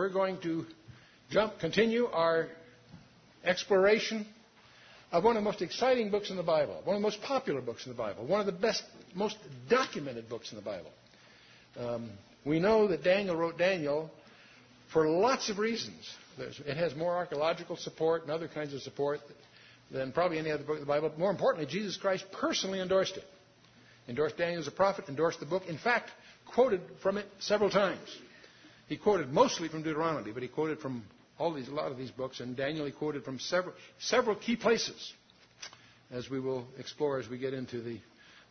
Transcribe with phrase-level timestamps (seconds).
[0.00, 0.64] we're going to
[1.28, 2.48] jump, continue our
[3.44, 4.24] exploration
[5.12, 7.60] of one of the most exciting books in the Bible, one of the most popular
[7.60, 8.82] books in the Bible, one of the best,
[9.14, 9.36] most
[9.68, 10.90] documented books in the Bible.
[11.78, 12.10] Um,
[12.46, 14.10] we know that Daniel wrote Daniel
[14.90, 16.08] for lots of reasons.
[16.38, 19.20] There's, it has more archaeological support and other kinds of support
[19.90, 21.10] than probably any other book of the Bible.
[21.10, 23.24] But more importantly, Jesus Christ personally endorsed it.
[24.08, 25.64] Endorsed Daniel as a prophet, endorsed the book.
[25.68, 26.08] In fact,
[26.46, 28.08] quoted from it several times.
[28.90, 31.04] He quoted mostly from Deuteronomy, but he quoted from
[31.38, 34.56] all these, a lot of these books, and Daniel he quoted from several, several key
[34.56, 35.12] places,
[36.10, 38.00] as we will explore as we get into the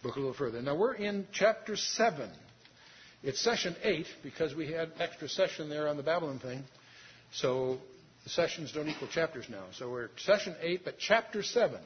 [0.02, 0.62] book a little further.
[0.62, 2.30] Now we're in chapter seven.
[3.22, 6.64] It's session eight because we had extra session there on the Babylon thing,
[7.34, 7.78] so
[8.24, 9.66] the sessions don't equal chapters now.
[9.74, 11.82] So we're session eight, but chapter seven,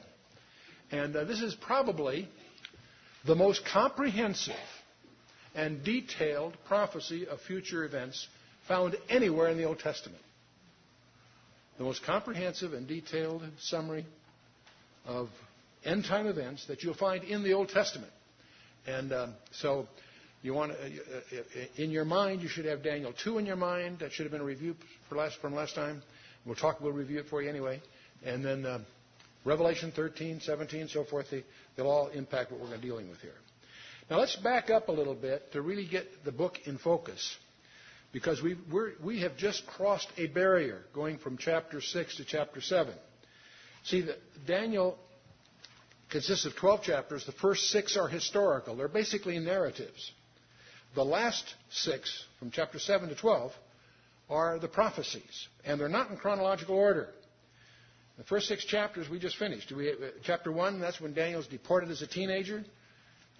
[0.92, 2.28] and uh, this is probably
[3.26, 4.54] the most comprehensive
[5.56, 8.28] and detailed prophecy of future events
[8.68, 10.22] found anywhere in the Old Testament.
[11.78, 14.06] The most comprehensive and detailed summary
[15.06, 15.28] of
[15.84, 18.12] end time events that you'll find in the Old Testament.
[18.86, 19.88] And um, so,
[20.42, 21.40] you want uh, uh,
[21.76, 24.00] in your mind, you should have Daniel 2 in your mind.
[24.00, 24.76] That should have been a review
[25.10, 26.02] last, from last time.
[26.44, 27.80] We'll talk, we'll review it for you anyway.
[28.24, 28.80] And then uh,
[29.44, 31.44] Revelation 13, 17, so forth, they,
[31.76, 33.32] they'll all impact what we're dealing with here.
[34.10, 37.36] Now let's back up a little bit to really get the book in focus.
[38.14, 38.56] Because we
[39.02, 42.94] we have just crossed a barrier going from chapter 6 to chapter 7.
[43.82, 44.16] See, the,
[44.46, 44.96] Daniel
[46.10, 47.26] consists of 12 chapters.
[47.26, 50.12] The first six are historical, they're basically narratives.
[50.94, 53.50] The last six, from chapter 7 to 12,
[54.30, 57.08] are the prophecies, and they're not in chronological order.
[58.16, 59.72] The first six chapters we just finished.
[59.72, 62.64] We, uh, chapter 1, that's when Daniel's deported as a teenager.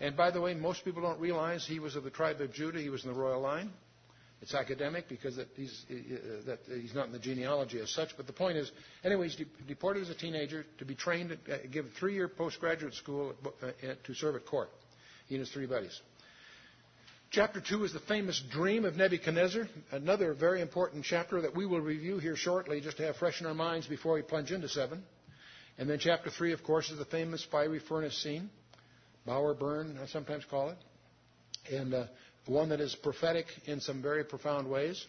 [0.00, 2.80] And by the way, most people don't realize he was of the tribe of Judah.
[2.80, 3.70] He was in the royal line.
[4.44, 5.86] It's academic because that he's,
[6.44, 8.14] that he's not in the genealogy as such.
[8.14, 8.70] But the point is,
[9.02, 13.32] anyway, he's deported as a teenager to be trained, uh, give three-year postgraduate school
[13.62, 13.68] uh,
[14.04, 14.68] to serve at court.
[15.28, 15.98] He and his three buddies.
[17.30, 21.80] Chapter 2 is the famous dream of Nebuchadnezzar, another very important chapter that we will
[21.80, 25.02] review here shortly just to have fresh in our minds before we plunge into 7.
[25.78, 28.50] And then chapter 3, of course, is the famous fiery furnace scene.
[29.24, 30.76] Bower burn, I sometimes call it.
[31.72, 32.04] And uh,
[32.46, 35.06] one that is prophetic in some very profound ways.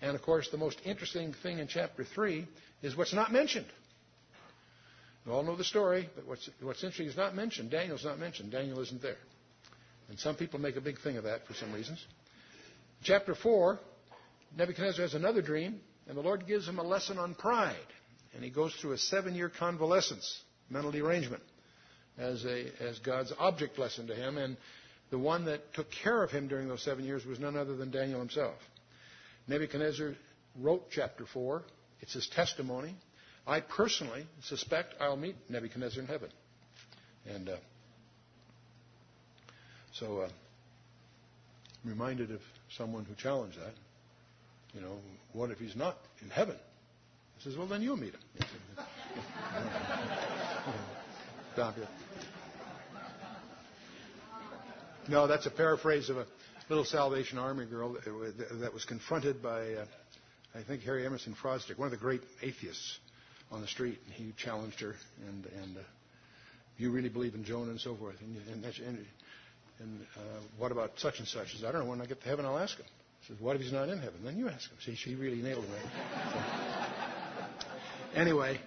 [0.00, 2.46] And of course, the most interesting thing in chapter 3
[2.82, 3.66] is what's not mentioned.
[5.26, 7.70] You all know the story, but what's, what's interesting is not mentioned.
[7.70, 8.52] Daniel's not mentioned.
[8.52, 9.16] Daniel isn't there.
[10.08, 12.02] And some people make a big thing of that for some reasons.
[13.02, 13.78] Chapter 4,
[14.56, 17.76] Nebuchadnezzar has another dream, and the Lord gives him a lesson on pride.
[18.34, 21.42] And he goes through a seven year convalescence, mental derangement
[22.18, 24.38] as, a, as God's object lesson to him.
[24.38, 24.56] And
[25.10, 27.90] the one that took care of him during those seven years was none other than
[27.90, 28.56] Daniel himself.
[29.46, 30.14] Nebuchadnezzar
[30.60, 31.62] wrote chapter 4.
[32.00, 32.94] It's his testimony.
[33.46, 36.30] I personally suspect I'll meet Nebuchadnezzar in heaven.
[37.26, 37.56] And uh,
[39.92, 40.28] so uh,
[41.84, 42.40] I'm reminded of
[42.76, 43.72] someone who challenged that.
[44.74, 44.98] You know,
[45.32, 46.56] what if he's not in heaven?
[47.38, 48.20] He says, well, then you'll meet him.
[51.54, 51.88] Stop here.
[55.08, 56.26] No, that's a paraphrase of a
[56.68, 57.96] little Salvation Army girl
[58.60, 59.84] that was confronted by, uh,
[60.54, 62.98] I think, Harry Emerson Fosdick, one of the great atheists
[63.50, 63.98] on the street.
[64.04, 64.94] And he challenged her,
[65.26, 65.80] and, and uh,
[66.76, 68.16] you really believe in Jonah and so forth.
[68.20, 69.06] And, and, and,
[69.80, 71.48] and uh, what about such and such?
[71.52, 71.90] She says, I don't know.
[71.90, 72.84] When I get to heaven, I'll ask him.
[73.22, 74.20] He says, what if he's not in heaven?
[74.22, 74.76] Then you ask him.
[74.84, 75.90] See, she really nailed him.
[76.32, 76.40] So,
[78.14, 78.60] anyway,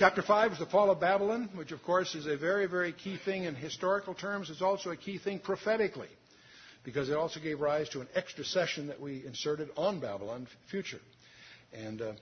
[0.00, 3.18] Chapter 5 is the fall of Babylon, which of course is a very, very key
[3.22, 4.48] thing in historical terms.
[4.48, 6.08] It's also a key thing prophetically,
[6.84, 11.00] because it also gave rise to an extra session that we inserted on Babylon future.
[11.74, 12.12] And, uh,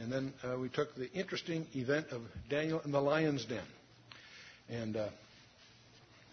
[0.00, 3.64] and then uh, we took the interesting event of Daniel in the lion's den
[4.70, 5.08] and, uh,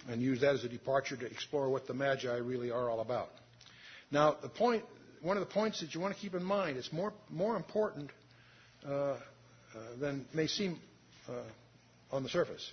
[0.08, 3.32] and used that as a departure to explore what the Magi really are all about.
[4.10, 4.86] Now, the point,
[5.22, 8.10] one of the points that you want to keep in mind, it's more, more important
[8.88, 9.16] uh,
[10.00, 10.80] than may seem
[11.30, 11.34] uh,
[12.12, 12.72] on the surface.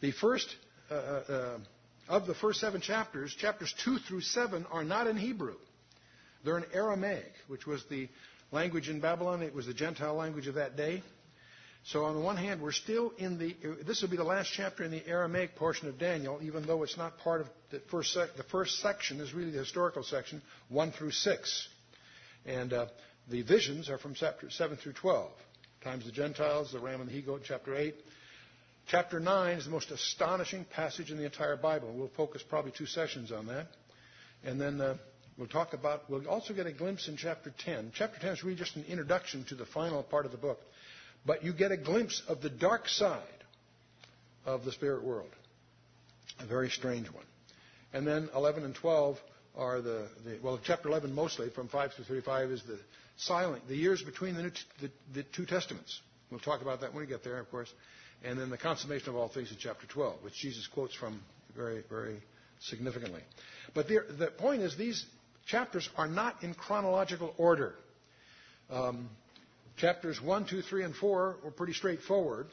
[0.00, 0.48] The first
[0.90, 1.58] uh,
[2.08, 5.56] of the first seven chapters, chapters two through seven, are not in Hebrew.
[6.44, 8.08] They're in Aramaic, which was the
[8.50, 9.42] language in Babylon.
[9.42, 11.02] It was the Gentile language of that day.
[11.84, 13.56] So on the one hand, we're still in the.
[13.86, 16.96] This will be the last chapter in the Aramaic portion of Daniel, even though it's
[16.96, 18.12] not part of the first.
[18.12, 21.68] Sec, the first section is really the historical section, one through six,
[22.44, 22.86] and uh,
[23.30, 25.30] the visions are from chapter seven through twelve
[25.82, 27.94] times the Gentiles, the ram and the he goat, chapter 8.
[28.88, 31.92] Chapter 9 is the most astonishing passage in the entire Bible.
[31.94, 33.68] We'll focus probably two sessions on that.
[34.44, 34.96] And then uh,
[35.40, 37.92] We'll talk about, we'll also get a glimpse in chapter 10.
[37.94, 40.60] Chapter 10 is really just an introduction to the final part of the book.
[41.24, 43.22] But you get a glimpse of the dark side
[44.44, 45.30] of the spirit world.
[46.40, 47.24] A very strange one.
[47.94, 49.18] And then 11 and 12
[49.56, 52.78] are the, the, well, chapter 11 mostly, from 5 through 35, is the
[53.20, 56.00] silent, the years between the, the, the two testaments.
[56.30, 57.72] We'll talk about that when we get there, of course.
[58.22, 61.20] And then the consummation of all things in chapter 12, which Jesus quotes from
[61.56, 62.20] very, very
[62.60, 63.22] significantly.
[63.74, 65.04] But the, the point is, these
[65.46, 67.74] chapters are not in chronological order.
[68.70, 69.08] Um,
[69.76, 72.46] chapters 1, 2, 3, and 4 were pretty straightforward.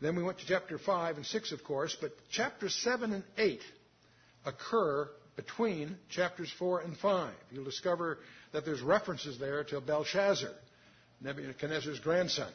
[0.00, 3.60] Then we went to chapter 5 and 6, of course, but chapters 7 and 8
[4.46, 7.32] occur between chapters 4 and 5.
[7.52, 8.18] You'll discover
[8.52, 10.50] that there's references there to Belshazzar,
[11.20, 12.50] Nebuchadnezzar's grandson.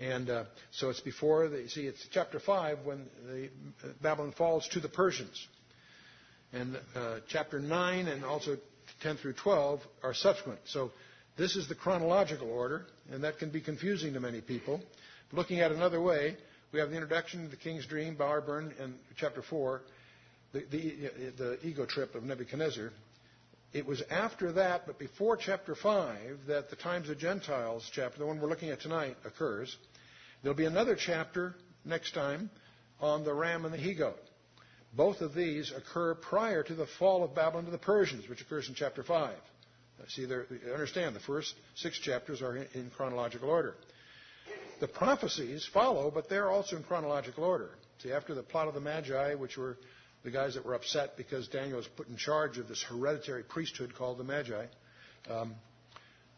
[0.00, 3.50] And uh, so it's before, the, see, it's chapter 5 when the,
[3.84, 5.46] uh, Babylon falls to the Persians.
[6.52, 8.56] And uh, chapter 9 and also
[9.02, 10.60] 10 through 12 are subsequent.
[10.64, 10.90] So
[11.36, 14.80] this is the chronological order, and that can be confusing to many people.
[15.32, 16.36] Looking at another way,
[16.72, 19.82] we have the introduction to the king's dream, Bower Burn, in chapter 4,
[20.52, 20.92] the, the,
[21.36, 22.90] the ego trip of Nebuchadnezzar.
[23.72, 28.26] It was after that, but before chapter 5, that the Times of Gentiles chapter, the
[28.26, 29.76] one we're looking at tonight, occurs.
[30.42, 32.50] There'll be another chapter next time
[33.00, 34.18] on the ram and the he goat.
[34.92, 38.68] Both of these occur prior to the fall of Babylon to the Persians, which occurs
[38.68, 39.36] in chapter 5.
[40.08, 40.26] See,
[40.72, 43.76] understand the first six chapters are in chronological order.
[44.80, 47.70] The prophecies follow, but they're also in chronological order.
[48.02, 49.76] See, after the plot of the Magi, which were
[50.22, 53.94] the guys that were upset because Daniel was put in charge of this hereditary priesthood
[53.94, 54.66] called the Magi,
[55.30, 55.54] um,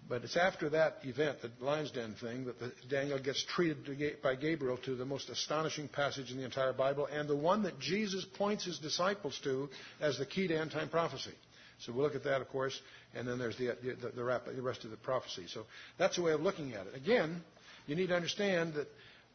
[0.09, 4.35] but it's after that event, the lion's den thing, that the, Daniel gets treated by
[4.35, 8.25] Gabriel to the most astonishing passage in the entire Bible, and the one that Jesus
[8.37, 9.69] points his disciples to
[10.01, 11.33] as the key to end time prophecy.
[11.81, 12.79] So we'll look at that, of course,
[13.15, 15.45] and then there's the, the, the, the rest of the prophecy.
[15.49, 15.65] So
[15.99, 16.95] that's a way of looking at it.
[16.95, 17.43] Again,
[17.87, 18.89] you need to understand that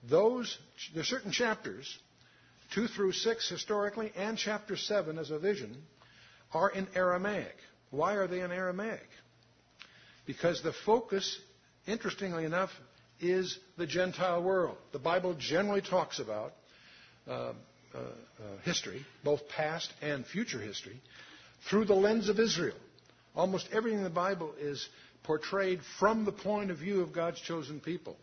[0.10, 0.58] those,
[0.94, 1.98] there are certain chapters,
[2.74, 5.76] 2 through 6 historically, and chapter 7 as a vision,
[6.54, 7.56] are in Aramaic.
[7.92, 9.08] Why are they in Aramaic?
[10.26, 11.40] Because the focus,
[11.86, 12.72] interestingly enough,
[13.20, 14.78] is the Gentile world.
[14.92, 16.54] The Bible generally talks about
[17.28, 17.54] uh, uh,
[17.98, 18.04] uh,
[18.64, 21.02] history, both past and future history,
[21.70, 22.76] through the lens of Israel.
[23.36, 24.88] Almost everything in the Bible is
[25.24, 28.18] portrayed from the point of view of God's chosen people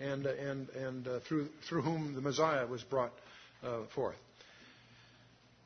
[0.00, 3.12] and, and, and uh, through, through whom the Messiah was brought
[3.62, 4.16] uh, forth.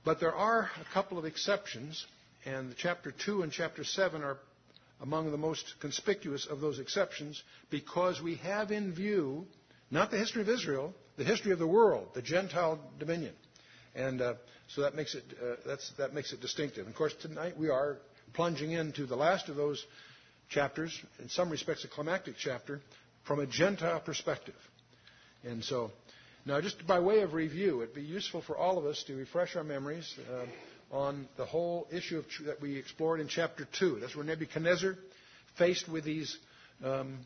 [0.04, 2.04] But there are a couple of exceptions,
[2.44, 4.38] and chapter 2 and chapter 7 are
[5.00, 9.46] among the most conspicuous of those exceptions because we have in view
[9.90, 13.34] not the history of Israel, the history of the world, the Gentile dominion.
[13.94, 14.34] And uh,
[14.68, 16.86] so that makes, it, uh, that makes it distinctive.
[16.86, 17.98] And of course, tonight we are
[18.32, 19.84] plunging into the last of those
[20.48, 22.80] chapters, in some respects a climactic chapter,
[23.24, 24.54] from a Gentile perspective.
[25.44, 25.90] And so,
[26.44, 29.56] now just by way of review, it'd be useful for all of us to refresh
[29.56, 30.14] our memories.
[30.30, 30.46] Uh,
[30.92, 33.98] on the whole issue of, that we explored in chapter 2.
[34.00, 34.96] That's where Nebuchadnezzar,
[35.56, 36.36] faced with these,
[36.84, 37.18] um,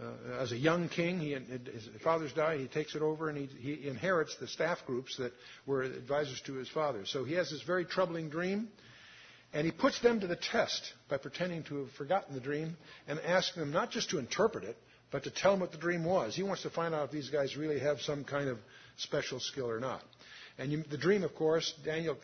[0.00, 3.46] uh, as a young king, he, his father's died, he takes it over and he,
[3.46, 5.32] he inherits the staff groups that
[5.66, 7.04] were advisors to his father.
[7.04, 8.68] So he has this very troubling dream.
[9.52, 13.20] And he puts them to the test by pretending to have forgotten the dream and
[13.20, 14.76] asking them not just to interpret it,
[15.14, 16.34] but to tell him what the dream was.
[16.34, 18.58] He wants to find out if these guys really have some kind of
[18.96, 20.02] special skill or not.
[20.58, 22.16] And you, the dream, of course, Daniel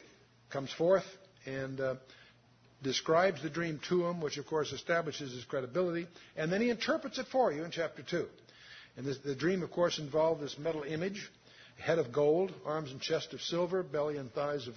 [0.51, 1.05] comes forth
[1.47, 1.95] and uh,
[2.83, 7.21] describes the dream to him, which of course establishes his credibility, and then he interprets
[7.21, 8.27] it for you in chapter 2.
[8.97, 11.31] And this, the dream, of course, involved this metal image
[11.79, 14.75] head of gold, arms and chest of silver, belly and thighs of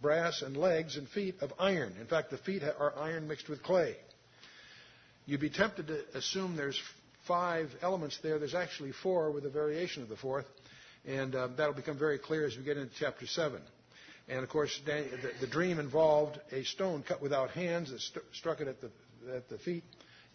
[0.00, 1.94] brass, and legs and feet of iron.
[2.00, 3.96] In fact, the feet are iron mixed with clay.
[5.26, 6.80] You'd be tempted to assume there's
[7.26, 8.38] five elements there.
[8.38, 10.46] There's actually four with a variation of the fourth.
[11.06, 13.60] And uh, that'll become very clear as we get into chapter 7.
[14.28, 15.06] And of course, the,
[15.40, 18.90] the dream involved a stone cut without hands that st- struck it at the,
[19.34, 19.84] at the feet,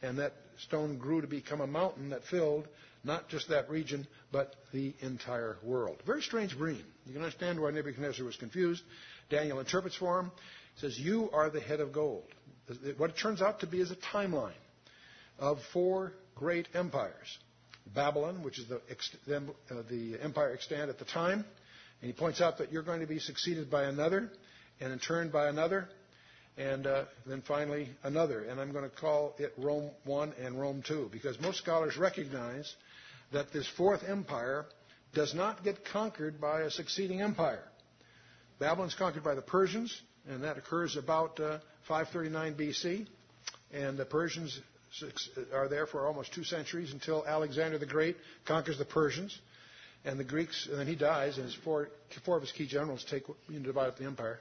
[0.02, 2.68] and that stone grew to become a mountain that filled
[3.04, 5.98] not just that region, but the entire world.
[6.06, 6.84] Very strange dream.
[7.06, 8.84] You can understand why Nebuchadnezzar was confused.
[9.30, 10.32] Daniel interprets for him.
[10.76, 12.24] He says, You are the head of gold.
[12.98, 14.54] What it turns out to be is a timeline
[15.40, 17.38] of four great empires.
[17.94, 21.46] Babylon, which is the, uh, the empire extant at the time,
[22.02, 24.28] and he points out that you're going to be succeeded by another,
[24.80, 25.88] and in turn by another,
[26.58, 28.44] and uh, then finally another.
[28.46, 32.74] And I'm going to call it Rome 1 and Rome 2, because most scholars recognize
[33.32, 34.66] that this fourth empire
[35.14, 37.64] does not get conquered by a succeeding empire.
[38.58, 39.96] Babylon's conquered by the Persians,
[40.28, 43.08] and that occurs about uh, 539 BC.
[43.74, 44.60] And the Persians
[45.54, 49.38] are there for almost two centuries until Alexander the Great conquers the Persians.
[50.04, 51.90] And the Greeks, and then he dies, and his four,
[52.26, 54.40] four of his key generals take you know, divide up the empire.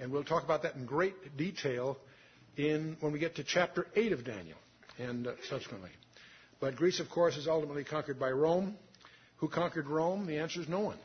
[0.00, 1.98] And we'll talk about that in great detail
[2.56, 4.56] in when we get to chapter 8 of Daniel
[4.98, 5.90] and uh, subsequently.
[6.60, 8.76] But Greece, of course, is ultimately conquered by Rome.
[9.36, 10.26] Who conquered Rome?
[10.26, 10.98] The answer is no one.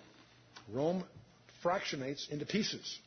[0.72, 1.04] Rome
[1.64, 2.98] fractionates into pieces.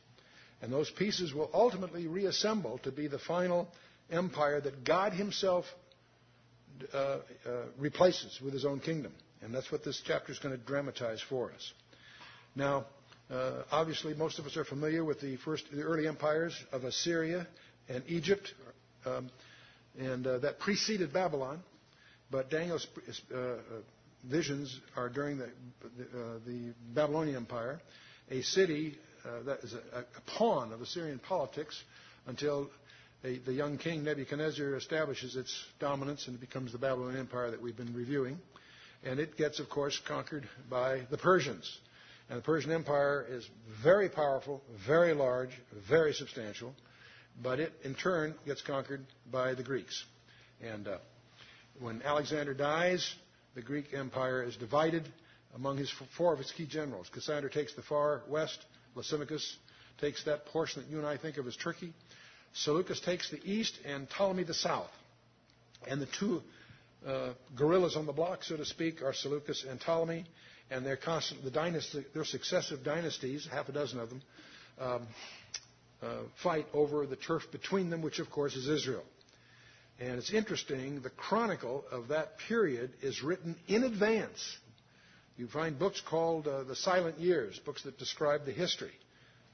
[0.61, 3.67] And those pieces will ultimately reassemble to be the final
[4.09, 5.65] empire that God Himself
[6.93, 7.19] uh, uh,
[7.77, 9.13] replaces with His own kingdom.
[9.41, 11.73] And that's what this chapter is going to dramatize for us.
[12.55, 12.85] Now,
[13.29, 17.47] uh, obviously, most of us are familiar with the first, the early empires of Assyria
[17.89, 18.53] and Egypt,
[19.05, 19.29] um,
[19.97, 21.61] and uh, that preceded Babylon.
[22.31, 22.87] But Daniel's
[23.33, 23.57] uh, uh,
[24.25, 25.49] visions are during the,
[26.45, 27.79] the, Babylonian Empire,
[28.31, 28.97] a city
[29.45, 31.81] that is a, a, pawn of Assyrian politics
[32.27, 32.69] until
[33.23, 37.61] a, the young king Nebuchadnezzar establishes its dominance and it becomes the Babylonian Empire that
[37.61, 38.39] we've been reviewing.
[39.03, 41.79] And it gets, of course, conquered by the Persians.
[42.29, 43.47] And the Persian Empire is
[43.83, 45.49] very powerful, very large,
[45.89, 46.73] very substantial,
[47.41, 50.05] but it in turn gets conquered by the Greeks.
[50.61, 50.97] And uh,
[51.79, 53.13] when Alexander dies,
[53.55, 55.07] the Greek Empire is divided
[55.55, 57.09] among his four of his key generals.
[57.13, 58.65] Cassander takes the far west,
[58.95, 59.57] Lysimachus
[59.99, 61.93] takes that portion that you and I think of as Turkey.
[62.53, 64.91] Seleucus takes the east, and Ptolemy the south.
[65.87, 66.41] And the two
[67.05, 70.25] uh, gorillas on the block, so to speak, are Seleucus and Ptolemy,
[70.69, 74.21] and they're constant, the dynasty, their successive dynasties, half a dozen of them,
[74.79, 75.07] um,
[76.01, 76.07] uh,
[76.41, 79.03] fight over the turf between them, which of course is Israel.
[79.99, 84.57] And it's interesting, the chronicle of that period is written in advance.
[85.37, 88.91] You find books called uh, the Silent Years, books that describe the history.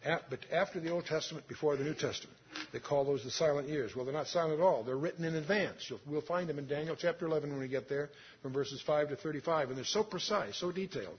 [0.03, 2.37] But after the Old Testament, before the New Testament.
[2.71, 3.95] They call those the silent years.
[3.95, 4.83] Well, they're not silent at all.
[4.83, 5.91] They're written in advance.
[6.07, 8.09] We'll find them in Daniel chapter 11 when we get there,
[8.41, 9.69] from verses 5 to 35.
[9.69, 11.17] And they're so precise, so detailed,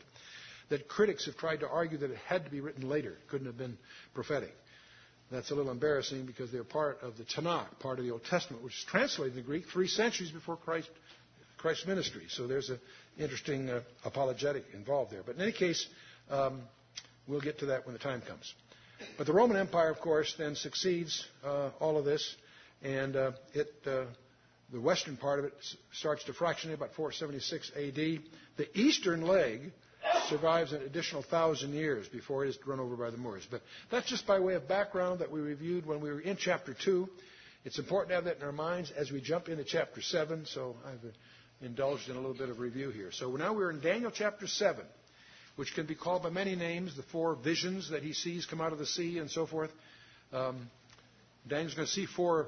[0.70, 3.10] that critics have tried to argue that it had to be written later.
[3.10, 3.76] It couldn't have been
[4.14, 4.54] prophetic.
[5.30, 8.64] That's a little embarrassing because they're part of the Tanakh, part of the Old Testament,
[8.64, 10.90] which is translated in Greek three centuries before Christ,
[11.56, 12.24] Christ's ministry.
[12.28, 12.80] So there's an
[13.16, 15.22] interesting uh, apologetic involved there.
[15.24, 15.86] But in any case,
[16.28, 16.62] um,
[17.28, 18.52] we'll get to that when the time comes.
[19.16, 22.36] But the Roman Empire, of course, then succeeds uh, all of this,
[22.82, 24.04] and uh, it, uh,
[24.72, 25.54] the western part of it
[25.92, 28.22] starts to fractionate about 476 AD.
[28.56, 29.72] The eastern leg
[30.28, 33.46] survives an additional thousand years before it is run over by the Moors.
[33.50, 36.74] But that's just by way of background that we reviewed when we were in chapter
[36.74, 37.08] 2.
[37.64, 40.76] It's important to have that in our minds as we jump into chapter 7, so
[40.86, 41.12] I've
[41.62, 43.12] indulged in a little bit of review here.
[43.12, 44.84] So now we're in Daniel chapter 7
[45.56, 48.72] which can be called by many names, the four visions that he sees come out
[48.72, 49.70] of the sea and so forth.
[50.32, 50.70] Um,
[51.48, 52.46] Daniel's going to see four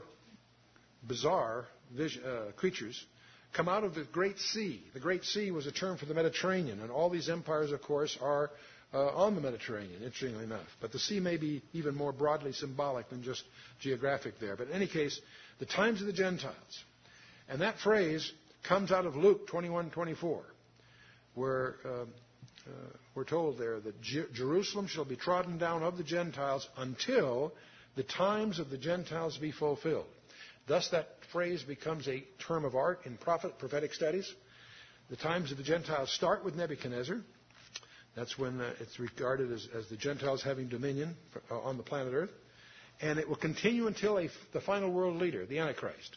[1.07, 1.67] bizarre
[1.99, 3.05] uh, creatures
[3.53, 4.83] come out of the Great Sea.
[4.95, 8.17] The Great Sea was a term for the Mediterranean, and all these empires, of course,
[8.21, 8.51] are
[8.95, 10.67] uh, on the Mediterranean, interestingly enough.
[10.81, 13.43] But the sea may be even more broadly symbolic than just
[13.81, 14.57] geographic there.
[14.57, 15.21] But in any case,
[15.59, 16.85] the times of the Gentiles.
[17.49, 18.31] And that phrase
[18.65, 20.43] comes out of Luke 21:24,
[21.35, 22.05] where uh,
[22.67, 22.71] uh,
[23.15, 27.53] we're told there that Jerusalem shall be trodden down of the Gentiles until
[27.97, 30.07] the times of the Gentiles be fulfilled.
[30.67, 34.33] Thus, that phrase becomes a term of art in prophet, prophetic studies.
[35.11, 37.21] The times of the Gentiles start with Nebuchadnezzar.
[38.15, 41.83] That's when uh, it's regarded as, as, the Gentiles having dominion for, uh, on the
[41.83, 42.31] planet Earth.
[43.01, 46.17] And it will continue until a, the final world leader, the Antichrist.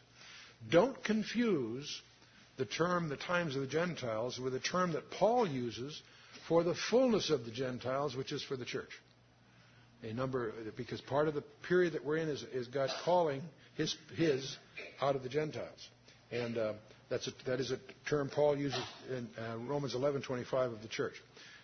[0.69, 2.01] Don't confuse
[2.57, 6.01] the term the times of the Gentiles with a term that Paul uses
[6.47, 8.89] for the fullness of the Gentiles, which is for the church.
[10.03, 13.41] A number, because part of the period that we're in is, is God calling
[13.75, 14.57] his, his
[15.01, 15.89] out of the Gentiles.
[16.31, 16.73] And uh,
[17.09, 21.13] that's a, that is a term Paul uses in uh, Romans 11:25 of the church.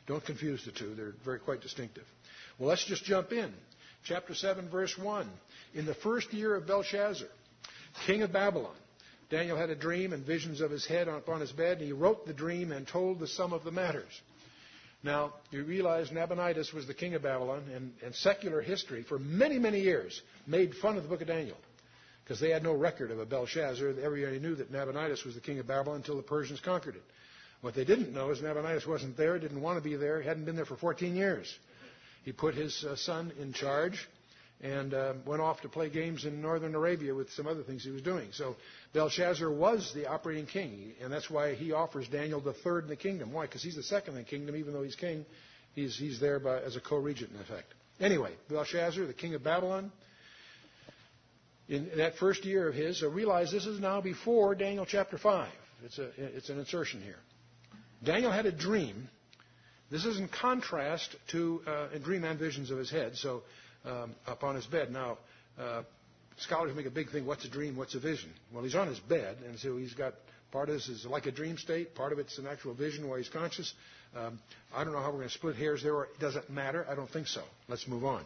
[0.07, 2.03] Don't confuse the two; they're very quite distinctive.
[2.57, 3.53] Well, let's just jump in.
[4.03, 5.29] Chapter 7, verse 1.
[5.75, 7.27] In the first year of Belshazzar,
[8.07, 8.75] king of Babylon,
[9.29, 12.25] Daniel had a dream and visions of his head upon his bed, and he wrote
[12.25, 14.21] the dream and told the sum of the matters.
[15.03, 19.57] Now, you realize Nabonidus was the king of Babylon, and, and secular history for many,
[19.57, 21.57] many years made fun of the book of Daniel
[22.23, 23.95] because they had no record of a Belshazzar.
[24.01, 27.03] Everybody knew that Nabonidus was the king of Babylon until the Persians conquered it.
[27.61, 30.55] What they didn't know is Nabonidus wasn't there, didn't want to be there, hadn't been
[30.55, 31.53] there for 14 years.
[32.23, 34.07] He put his uh, son in charge,
[34.61, 37.89] and uh, went off to play games in northern Arabia with some other things he
[37.89, 38.29] was doing.
[38.31, 38.55] So
[38.93, 42.95] Belshazzar was the operating king, and that's why he offers Daniel the third in the
[42.95, 43.33] kingdom.
[43.33, 43.47] Why?
[43.47, 45.25] Because he's the second in the kingdom, even though he's king.
[45.73, 47.73] He's, he's there by, as a co-regent, in effect.
[47.99, 49.91] Anyway, Belshazzar, the king of Babylon,
[51.67, 55.49] in that first year of his, so realize this is now before Daniel chapter 5.
[55.85, 57.17] It's, a, it's an insertion here.
[58.03, 59.07] Daniel had a dream.
[59.89, 63.43] This is in contrast to uh, a dream and visions of his head, so
[63.85, 64.91] um, upon his bed.
[64.91, 65.17] Now,
[65.59, 65.83] uh,
[66.37, 68.31] scholars make a big thing what's a dream, what's a vision?
[68.53, 70.13] Well, he's on his bed, and so he's got
[70.51, 73.17] part of this is like a dream state, part of it's an actual vision where
[73.17, 73.73] he's conscious.
[74.15, 74.39] Um,
[74.75, 76.85] I don't know how we're going to split hairs there, or it doesn't matter.
[76.89, 77.41] I don't think so.
[77.67, 78.23] Let's move on.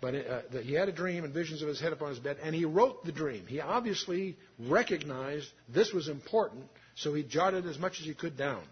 [0.00, 2.38] But uh, the, he had a dream and visions of his head upon his bed,
[2.42, 3.46] and he wrote the dream.
[3.46, 6.64] He obviously recognized this was important,
[6.94, 8.62] so he jotted as much as he could down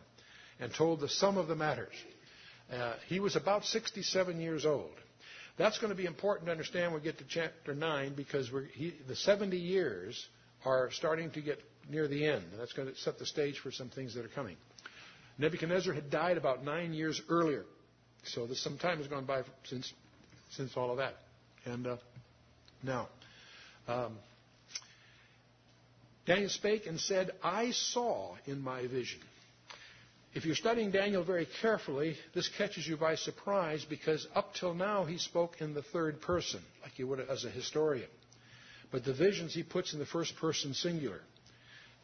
[0.61, 1.93] and told the sum of the matters.
[2.73, 4.91] Uh, he was about 67 years old.
[5.59, 8.95] That's going to be important to understand when we get to chapter 9 because he,
[9.09, 10.27] the 70 years
[10.65, 11.59] are starting to get
[11.89, 12.45] near the end.
[12.53, 14.57] And that's going to set the stage for some things that are coming.
[15.39, 17.65] Nebuchadnezzar had died about nine years earlier.
[18.25, 19.93] So some time has gone by since,
[20.51, 21.15] since all of that.
[21.65, 21.97] And uh,
[22.83, 23.09] now,
[23.89, 24.17] um,
[26.27, 29.21] Daniel spake and said, I saw in my vision.
[30.37, 35.07] If you're studying Daniel very carefully, this catches you by surprise because up till now
[35.07, 38.11] he spoke in the third person, like he would as a historian.
[38.93, 41.23] But the visions he puts in the first person singular.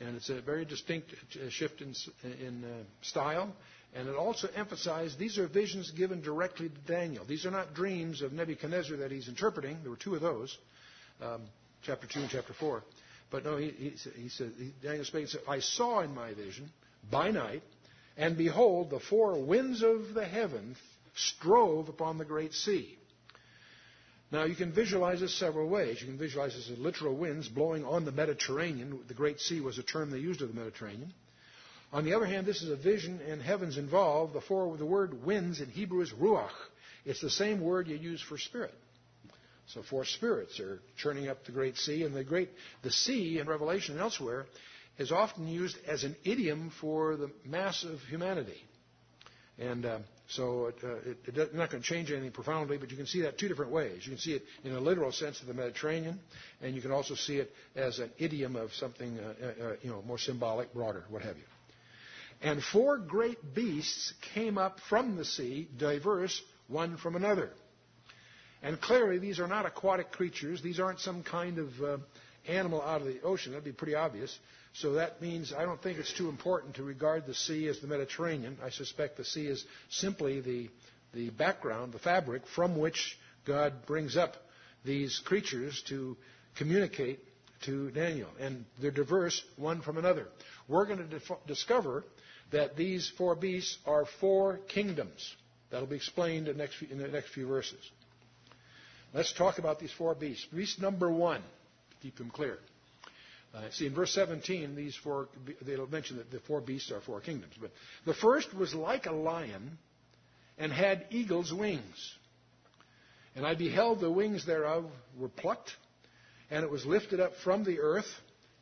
[0.00, 1.12] And it's a very distinct
[1.50, 2.68] shift in, in uh,
[3.02, 3.54] style.
[3.94, 7.26] And it also emphasized these are visions given directly to Daniel.
[7.26, 9.76] These are not dreams of Nebuchadnezzar that he's interpreting.
[9.82, 10.56] There were two of those,
[11.20, 11.42] um,
[11.82, 12.82] chapter 2 and chapter 4.
[13.30, 13.92] But no, he, he,
[14.22, 16.70] he said, Daniel spake and said, I saw in my vision
[17.10, 17.62] by night
[18.16, 20.76] and behold, the four winds of the heaven
[21.14, 22.98] strove upon the great sea.
[24.30, 26.00] Now, you can visualize this several ways.
[26.00, 29.00] You can visualize this as literal winds blowing on the Mediterranean.
[29.06, 31.12] The Great Sea was a term they used of the Mediterranean.
[31.92, 34.32] On the other hand, this is a vision and heavens involved.
[34.32, 36.48] The, four, the word winds in Hebrew is ruach.
[37.04, 38.74] It's the same word you use for spirit.
[39.66, 42.48] So four spirits are churning up the great sea, and the great
[42.82, 44.46] the sea in Revelation and elsewhere
[44.98, 48.62] is often used as an idiom for the mass of humanity.
[49.58, 52.96] And uh, so it, uh, it, it's not going to change anything profoundly, but you
[52.96, 54.00] can see that two different ways.
[54.04, 56.20] You can see it in a literal sense of the Mediterranean,
[56.60, 59.90] and you can also see it as an idiom of something, uh, uh, uh, you
[59.90, 61.44] know, more symbolic, broader, what have you.
[62.40, 67.50] And four great beasts came up from the sea, diverse one from another.
[68.62, 70.62] And clearly, these are not aquatic creatures.
[70.62, 71.98] These aren't some kind of uh,
[72.48, 73.52] animal out of the ocean.
[73.52, 74.36] That'd be pretty obvious.
[74.74, 77.86] So that means I don't think it's too important to regard the sea as the
[77.86, 78.56] Mediterranean.
[78.64, 80.70] I suspect the sea is simply the,
[81.12, 84.36] the background, the fabric from which God brings up
[84.84, 86.16] these creatures to
[86.56, 87.20] communicate
[87.62, 88.28] to Daniel.
[88.40, 90.26] And they're diverse one from another.
[90.68, 92.04] We're going to discover
[92.50, 95.34] that these four beasts are four kingdoms.
[95.70, 97.80] That'll be explained in, next, in the next few verses.
[99.14, 100.46] Let's talk about these four beasts.
[100.46, 101.42] Beast number one,
[102.02, 102.58] keep them clear.
[103.54, 105.28] Uh, see, in verse 17, these four,
[105.62, 107.52] they'll mention that the four beasts are four kingdoms.
[107.60, 107.70] But
[108.06, 109.78] the first was like a lion
[110.58, 112.14] and had eagle's wings.
[113.34, 114.86] And I beheld the wings thereof
[115.18, 115.70] were plucked,
[116.50, 118.08] and it was lifted up from the earth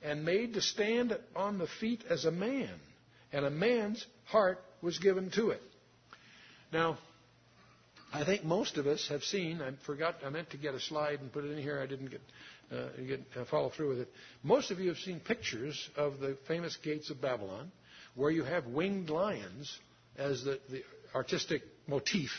[0.02, 2.70] and made to stand on the feet as a man.
[3.32, 5.62] And a man's heart was given to it.
[6.72, 6.98] Now,
[8.12, 11.20] I think most of us have seen, I forgot, I meant to get a slide
[11.20, 11.80] and put it in here.
[11.80, 12.20] I didn't get
[12.72, 14.08] uh, get, uh, follow through with it.
[14.42, 17.72] Most of you have seen pictures of the famous gates of Babylon,
[18.14, 19.76] where you have winged lions
[20.16, 20.82] as the, the
[21.14, 22.30] artistic motif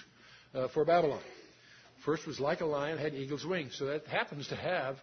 [0.53, 1.21] uh, for Babylon.
[2.05, 3.75] First was like a lion, had eagle's wings.
[3.77, 4.97] So that happens to have.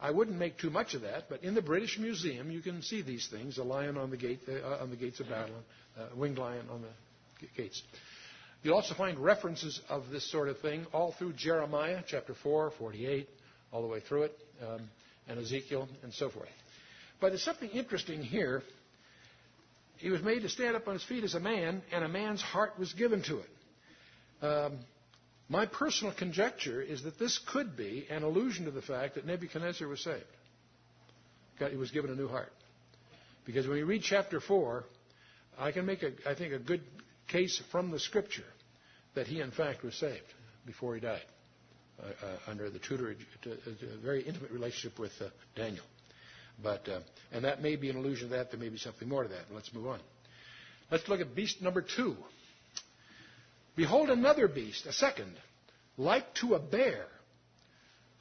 [0.00, 3.02] I wouldn't make too much of that, but in the British Museum you can see
[3.02, 5.62] these things: a lion on the gate, uh, on the gates of Babylon,
[5.96, 7.82] a uh, winged lion on the gates.
[8.62, 13.28] You'll also find references of this sort of thing all through Jeremiah chapter 4, 48,
[13.72, 14.82] all the way through it, um,
[15.28, 16.48] and Ezekiel, and so forth.
[17.20, 18.62] But there's something interesting here.
[19.96, 22.40] He was made to stand up on his feet as a man, and a man's
[22.42, 24.44] heart was given to it.
[24.44, 24.78] Um,
[25.48, 29.88] my personal conjecture is that this could be an allusion to the fact that Nebuchadnezzar
[29.88, 30.24] was saved.
[31.70, 32.52] He was given a new heart.
[33.44, 34.84] Because when you read chapter 4,
[35.58, 36.80] I can make, a, I think, a good
[37.32, 38.44] case from the scripture
[39.14, 40.22] that he, in fact, was saved
[40.66, 41.24] before he died.
[42.02, 45.84] Uh, uh, under the tutorage, a very intimate relationship with uh, Daniel.
[46.62, 46.88] But
[47.32, 48.50] and that may be an allusion to that.
[48.50, 49.44] There may be something more to that.
[49.52, 50.00] Let's move on.
[50.90, 52.16] Let's look at beast number two.
[53.76, 55.32] Behold another beast, a second,
[55.96, 57.06] like to a bear.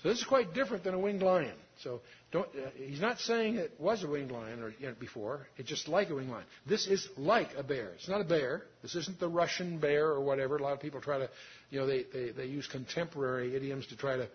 [0.02, 1.56] So this is quite different than a winged lion.
[1.84, 5.48] So don't, uh, he's not saying it was a winged lion or, you know, before.
[5.58, 6.46] It's just like a winged lion.
[6.66, 7.90] This is like a bear.
[7.96, 8.64] It's not a bear.
[8.82, 10.58] This isn't the Russian bear or whatever.
[10.58, 11.30] A lot of people try to,
[11.70, 14.28] you know, they, they, they use contemporary idioms to try to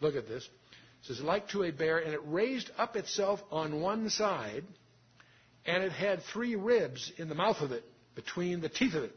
[0.00, 0.44] look at this.
[0.44, 4.64] It says like to a bear, and it raised up itself on one side,
[5.66, 9.14] and it had three ribs in the mouth of it, between the teeth of it.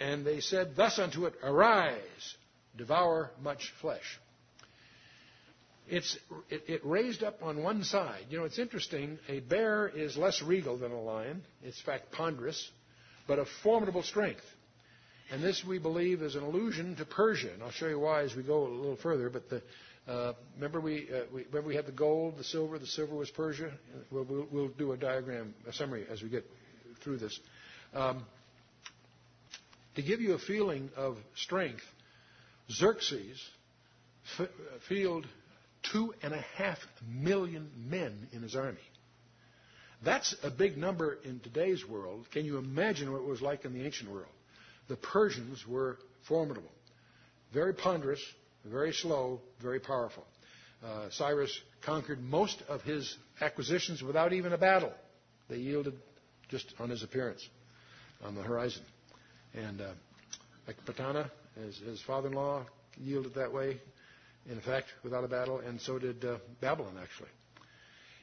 [0.00, 2.36] And they said thus unto it, Arise,
[2.76, 4.18] devour much flesh.
[5.86, 6.16] It's,
[6.48, 8.24] it, it, raised up on one side.
[8.30, 9.18] You know, it's interesting.
[9.28, 11.42] A bear is less regal than a lion.
[11.62, 12.70] It's, in fact, ponderous,
[13.28, 14.44] but of formidable strength.
[15.30, 17.52] And this, we believe, is an allusion to Persia.
[17.52, 19.28] And I'll show you why as we go a little further.
[19.28, 19.62] But the,
[20.08, 22.78] uh, remember, we, uh, we, remember we had the gold, the silver.
[22.78, 23.70] The silver was Persia.
[24.10, 26.46] We'll, we'll, we'll do a diagram, a summary as we get
[27.02, 27.38] through this.
[27.92, 28.24] Um,
[29.96, 31.82] to give you a feeling of strength,
[32.70, 33.38] Xerxes
[34.38, 34.48] f-
[34.88, 35.26] field
[35.92, 38.78] two and a half million men in his army.
[40.04, 42.26] That's a big number in today's world.
[42.30, 44.32] Can you imagine what it was like in the ancient world?
[44.88, 46.70] The Persians were formidable,
[47.52, 48.20] very ponderous,
[48.64, 50.24] very slow, very powerful.
[50.84, 54.92] Uh, Cyrus conquered most of his acquisitions without even a battle.
[55.48, 55.94] They yielded
[56.50, 57.46] just on his appearance
[58.22, 58.82] on the horizon.
[59.54, 59.92] And uh,
[60.68, 62.66] Ekbatana, his, his father-in-law,
[62.98, 63.80] yielded that way
[64.50, 67.30] in fact, without a battle, and so did uh, Babylon, actually.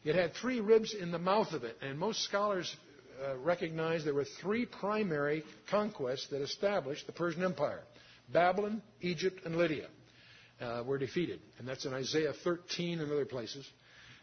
[0.03, 2.75] It had three ribs in the mouth of it, and most scholars
[3.23, 7.83] uh, recognize there were three primary conquests that established the Persian Empire
[8.31, 9.87] Babylon, Egypt, and Lydia
[10.61, 11.39] uh, were defeated.
[11.59, 13.69] And that's in Isaiah 13 and other places.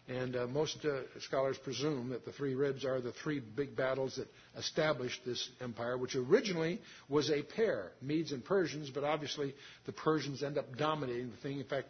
[0.09, 4.17] And uh, most uh, scholars presume that the three ribs are the three big battles
[4.17, 9.93] that established this empire, which originally was a pair, Medes and Persians, but obviously the
[9.93, 11.59] Persians end up dominating the thing.
[11.59, 11.89] In fact,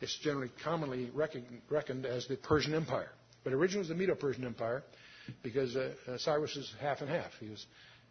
[0.00, 3.10] it's generally commonly reckoned as the Persian Empire.
[3.44, 4.82] But originally it was the Medo-Persian Empire
[5.42, 7.32] because uh, uh, Cyrus is half and half.
[7.38, 7.66] He was,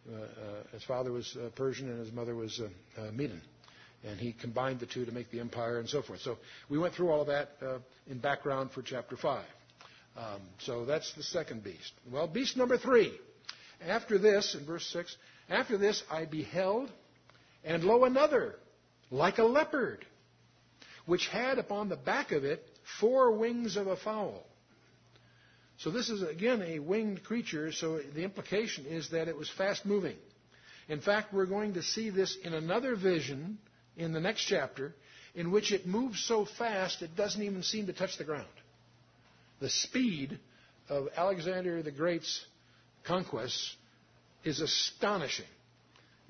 [0.08, 0.26] uh, uh,
[0.72, 2.60] his father was Persian and his mother was
[3.12, 3.42] Median
[4.04, 6.20] and he combined the two to make the empire and so forth.
[6.20, 9.44] So we went through all of that uh, in background for chapter 5.
[10.16, 11.92] Um, so that's the second beast.
[12.10, 13.12] Well, beast number three.
[13.86, 15.16] After this, in verse 6,
[15.48, 16.90] after this I beheld,
[17.64, 18.56] and lo, another,
[19.10, 20.04] like a leopard,
[21.06, 22.64] which had upon the back of it
[23.00, 24.44] four wings of a fowl.
[25.78, 29.86] So this is, again, a winged creature, so the implication is that it was fast
[29.86, 30.16] moving.
[30.88, 33.58] In fact, we're going to see this in another vision
[33.98, 34.94] in the next chapter
[35.34, 38.46] in which it moves so fast it doesn't even seem to touch the ground.
[39.60, 40.38] The speed
[40.88, 42.44] of Alexander the Great's
[43.04, 43.76] conquests
[44.44, 45.44] is astonishing.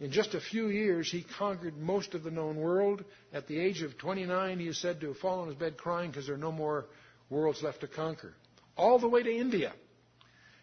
[0.01, 3.05] In just a few years, he conquered most of the known world.
[3.33, 6.11] At the age of 29, he is said to have fallen on his bed crying
[6.11, 6.87] because there are no more
[7.31, 8.33] worlds left to conquer.
[8.77, 9.73] All the way to India.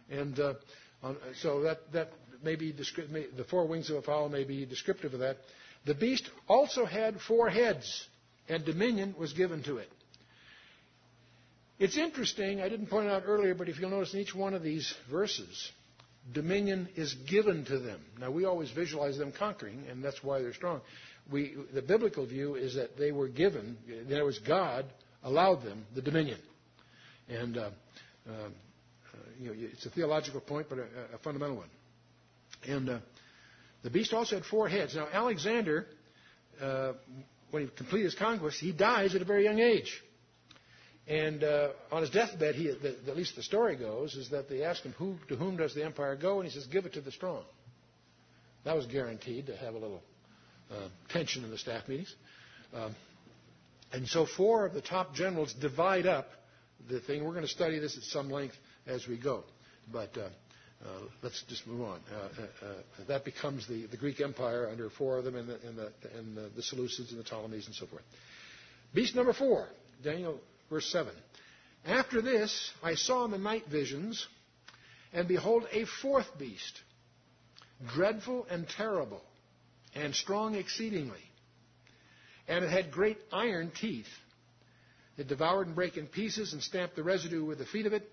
[0.10, 0.54] And uh,
[1.04, 2.12] on, so that, that
[2.44, 5.38] may be the four wings of a fowl may be descriptive of that.
[5.86, 8.08] The beast also had four heads,
[8.50, 9.90] and dominion was given to it.
[11.78, 14.54] It's interesting, I didn't point it out earlier, but if you'll notice in each one
[14.54, 15.72] of these verses,
[16.34, 18.00] dominion is given to them.
[18.20, 20.82] Now, we always visualize them conquering, and that's why they're strong.
[21.32, 24.86] We, the biblical view is that they were given, in other words, God
[25.24, 26.40] allowed them the dominion.
[27.28, 27.70] And uh,
[28.28, 28.32] uh,
[29.40, 31.70] you know, it's a theological point, but a, a fundamental one.
[32.68, 33.00] And uh,
[33.86, 34.96] the beast also had four heads.
[34.96, 35.86] Now, Alexander,
[36.60, 36.94] uh,
[37.52, 40.02] when he completed his conquest, he dies at a very young age.
[41.08, 44.64] And uh, on his deathbed, he, the, at least the story goes, is that they
[44.64, 46.40] asked him, Who, to whom does the empire go?
[46.40, 47.44] And he says, Give it to the strong.
[48.64, 50.02] That was guaranteed to have a little
[50.72, 52.12] uh, tension in the staff meetings.
[52.74, 52.96] Um,
[53.94, 56.30] and so four of the top generals divide up
[56.90, 57.24] the thing.
[57.24, 58.56] We're going to study this at some length
[58.88, 59.44] as we go.
[59.94, 60.30] But uh,
[61.22, 62.00] let's just move on.
[62.12, 62.74] Uh, uh,
[63.08, 66.38] that becomes the, the, Greek Empire under four of them, and the, and, the, and
[66.38, 68.04] the Seleucids and the Ptolemies and so forth.
[68.94, 69.68] Beast number four,
[70.04, 71.12] Daniel, verse 7.
[71.86, 74.26] After this, I saw in the night visions,
[75.14, 76.80] and behold, a fourth beast,
[77.94, 79.22] dreadful and terrible,
[79.94, 81.20] and strong exceedingly.
[82.48, 84.08] And it had great iron teeth.
[85.18, 88.10] It devoured and brake in pieces and stamped the residue with the feet of it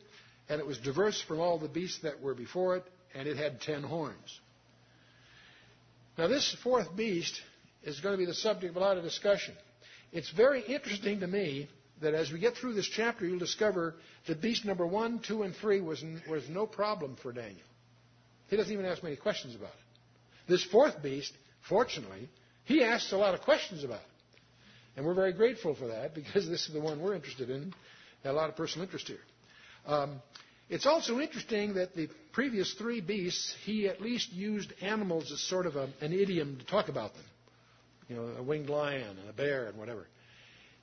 [0.48, 3.60] and it was diverse from all the beasts that were before it, and it had
[3.60, 4.40] ten horns.
[6.18, 7.40] Now, this fourth beast
[7.82, 9.54] is going to be the subject of a lot of discussion.
[10.12, 11.68] It's very interesting to me
[12.02, 13.94] that as we get through this chapter, you'll discover
[14.26, 17.66] that beast number one, two, and three was, was no problem for Daniel.
[18.48, 20.50] He doesn't even ask many questions about it.
[20.50, 21.32] This fourth beast,
[21.68, 22.28] fortunately,
[22.64, 24.06] he asks a lot of questions about it.
[24.96, 27.72] And we're very grateful for that because this is the one we're interested in
[28.24, 29.18] a lot of personal interest here.
[29.86, 30.22] Um,
[30.68, 35.66] it's also interesting that the previous three beasts, he at least used animals as sort
[35.66, 37.24] of a, an idiom to talk about them.
[38.08, 40.06] You know, a winged lion and a bear and whatever.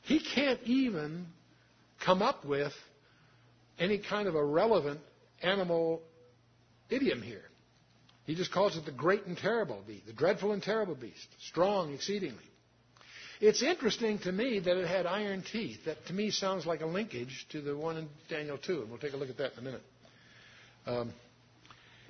[0.03, 1.27] He can't even
[2.05, 2.73] come up with
[3.77, 4.99] any kind of a relevant
[5.41, 6.01] animal
[6.89, 7.43] idiom here.
[8.25, 11.93] He just calls it the great and terrible beast, the dreadful and terrible beast, strong
[11.93, 12.38] exceedingly.
[13.41, 15.86] It's interesting to me that it had iron teeth.
[15.86, 18.99] That to me sounds like a linkage to the one in Daniel 2, and we'll
[18.99, 19.84] take a look at that in a minute.
[20.86, 21.13] Um,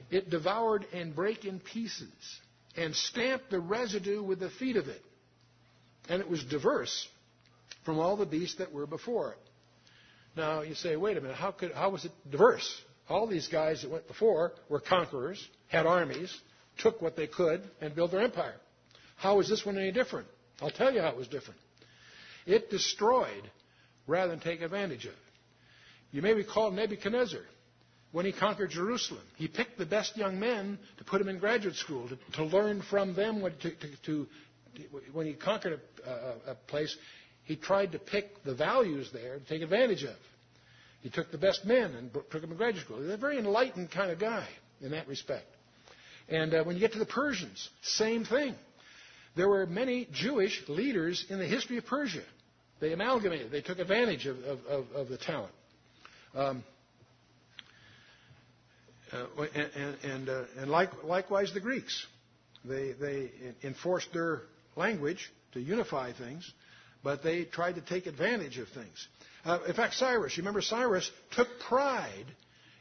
[0.10, 2.10] it devoured and brake in pieces
[2.76, 5.02] and stamped the residue with the feet of it.
[6.08, 7.08] And it was diverse
[7.86, 9.38] from all the beasts that were before it.
[10.36, 12.82] Now you say, wait a minute, how, could, how was it diverse?
[13.08, 16.36] All these guys that went before were conquerors, had armies,
[16.80, 18.56] took what they could, and built their empire.
[19.18, 20.28] How is this one any different?
[20.62, 21.60] I'll tell you how it was different.
[22.46, 23.50] It destroyed
[24.08, 25.12] rather than take advantage of.
[25.12, 25.18] it.
[26.12, 27.42] You may recall Nebuchadnezzar
[28.12, 29.22] when he conquered Jerusalem.
[29.36, 32.82] He picked the best young men to put them in graduate school to, to learn
[32.90, 33.42] from them.
[33.42, 33.72] What, to,
[34.06, 34.28] to,
[35.14, 36.96] when he conquered a, a, a place,
[37.44, 40.16] he tried to pick the values there to take advantage of.
[41.02, 43.02] He took the best men and took them to graduate school.
[43.02, 44.48] He's a very enlightened kind of guy
[44.82, 45.46] in that respect.
[46.28, 48.56] And uh, when you get to the Persians, same thing.
[49.36, 52.24] There were many Jewish leaders in the history of Persia.
[52.80, 53.52] They amalgamated.
[53.52, 55.54] They took advantage of, of, of the talent.
[56.36, 56.64] Um,
[59.12, 62.06] uh, and and, uh, and like, likewise the Greeks.
[62.64, 63.32] They, they
[63.64, 64.44] enforced their
[64.76, 66.52] language to unify things,
[67.04, 69.08] but they tried to take advantage of things.
[69.46, 72.26] Uh, in fact, Cyrus, you remember Cyrus took pride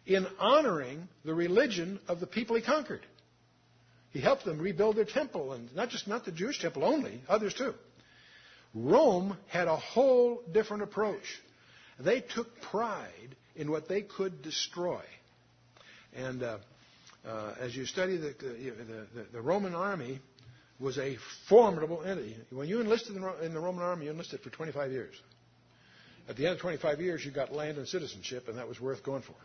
[0.07, 3.05] in honoring the religion of the people he conquered.
[4.19, 7.55] He helped them rebuild their temple, and not just not the Jewish temple only, others
[7.55, 7.73] too.
[8.75, 11.23] Rome had a whole different approach.
[12.01, 15.03] They took pride in what they could destroy.
[16.17, 16.59] And uh,
[17.25, 20.19] uh, as you study the, the, the, the, Roman army
[20.81, 21.17] was a
[21.49, 22.37] formidable entity.
[22.51, 25.15] When you enlisted in the Roman army, you enlisted for 25 years.
[26.29, 29.05] At the end of 25 years, you got land and citizenship, and that was worth
[29.05, 29.37] going for.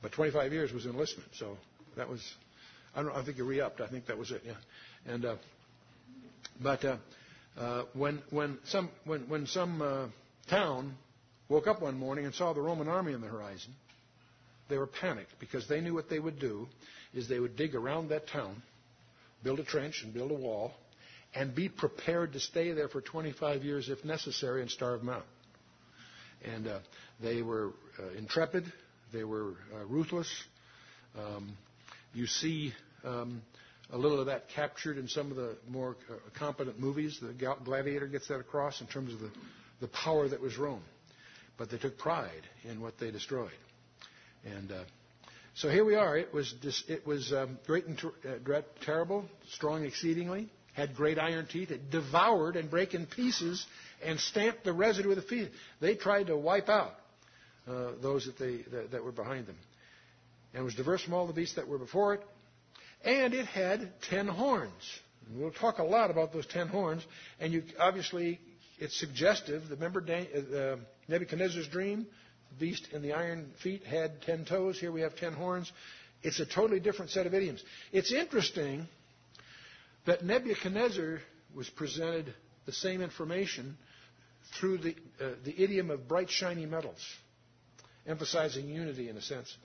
[0.00, 1.58] But 25 years was enlistment, so
[1.98, 2.22] that was
[2.94, 3.14] I don't.
[3.14, 3.80] I think you re-upped.
[3.80, 4.42] I think that was it.
[4.44, 4.54] Yeah.
[5.06, 5.36] And uh,
[6.62, 6.96] but uh,
[7.58, 10.06] uh, when when some when when some uh,
[10.48, 10.94] town
[11.48, 13.72] woke up one morning and saw the Roman army on the horizon,
[14.68, 16.66] they were panicked because they knew what they would do
[17.14, 18.62] is they would dig around that town,
[19.42, 20.72] build a trench and build a wall,
[21.34, 25.26] and be prepared to stay there for 25 years if necessary and starve them out.
[26.44, 26.78] And uh,
[27.20, 28.72] they were uh, intrepid.
[29.12, 30.30] They were uh, ruthless.
[31.18, 31.56] Um,
[32.12, 32.72] you see
[33.04, 33.42] um,
[33.92, 37.18] a little of that captured in some of the more uh, competent movies.
[37.20, 37.32] The
[37.64, 39.30] Gladiator gets that across in terms of the,
[39.80, 40.82] the power that was Rome.
[41.58, 43.50] But they took pride in what they destroyed.
[44.44, 44.84] And uh,
[45.54, 46.16] so here we are.
[46.16, 48.14] It was, dis- it was um, great and ter-
[48.56, 51.70] uh, terrible, strong exceedingly, had great iron teeth.
[51.70, 53.66] It devoured and brake in pieces
[54.02, 55.50] and stamped the residue of the feet.
[55.80, 56.94] They tried to wipe out
[57.68, 59.56] uh, those that, they, that, that were behind them
[60.54, 62.22] and was diverse from all the beasts that were before it.
[63.04, 64.72] And it had ten horns.
[65.26, 67.02] And we'll talk a lot about those ten horns.
[67.38, 68.40] And you obviously,
[68.78, 69.62] it's suggestive.
[69.70, 70.76] Remember uh,
[71.08, 72.06] Nebuchadnezzar's dream?
[72.50, 74.78] The beast in the iron feet had ten toes.
[74.78, 75.70] Here we have ten horns.
[76.22, 77.62] It's a totally different set of idioms.
[77.92, 78.86] It's interesting
[80.06, 81.20] that Nebuchadnezzar
[81.54, 82.34] was presented
[82.66, 83.76] the same information
[84.58, 87.00] through the, uh, the idiom of bright, shiny metals,
[88.06, 89.56] emphasizing unity in a sense.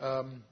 [0.00, 0.42] Um,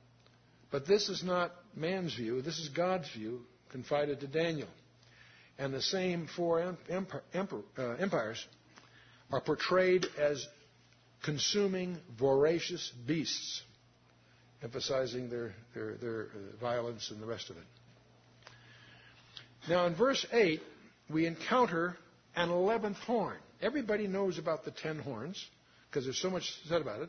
[0.71, 4.69] but this is not man's view, this is God's view confided to Daniel.
[5.59, 8.47] And the same four uh, empires
[9.33, 10.47] are portrayed as
[11.23, 13.63] consuming, voracious beasts,
[14.63, 17.65] emphasizing their, their, their uh, violence and the rest of it.
[19.69, 20.61] Now, in verse 8,
[21.11, 21.97] we encounter
[22.37, 23.39] an eleventh horn.
[23.63, 25.43] Everybody knows about the ten horns
[25.89, 27.09] because there's so much said about it.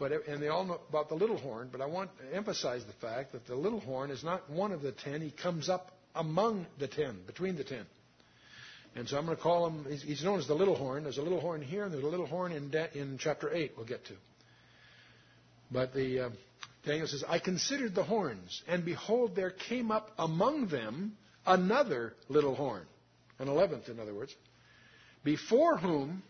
[0.00, 3.06] But, and they all know about the little horn, but I want to emphasize the
[3.06, 5.20] fact that the little horn is not one of the ten.
[5.20, 7.84] He comes up among the ten, between the ten.
[8.96, 11.04] And so I'm going to call him, he's known as the little horn.
[11.04, 13.86] There's a little horn here, and there's a little horn in, in chapter 8 we'll
[13.86, 14.14] get to.
[15.70, 16.30] But the, uh,
[16.86, 21.12] Daniel says, I considered the horns, and behold, there came up among them
[21.44, 22.86] another little horn,
[23.38, 24.34] an eleventh, in other words,
[25.24, 26.22] before whom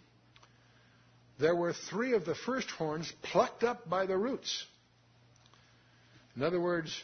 [1.40, 4.64] there were three of the first horns plucked up by the roots.
[6.36, 7.02] In other words,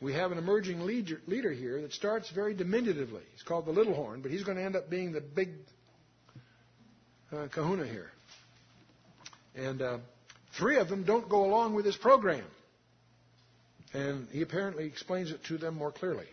[0.00, 3.22] we have an emerging leader, here that starts very diminutively.
[3.32, 5.50] He's called the little horn, but he's going to end up being the big
[7.32, 8.10] uh, kahuna here.
[9.54, 9.98] And uh,
[10.58, 12.44] three of them don't go along with his program.
[13.94, 16.26] And he apparently explains it to them more clearly.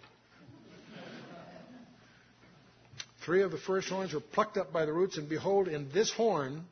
[3.24, 6.12] Three of the first horns were plucked up by the roots, and behold, in this
[6.12, 6.66] horn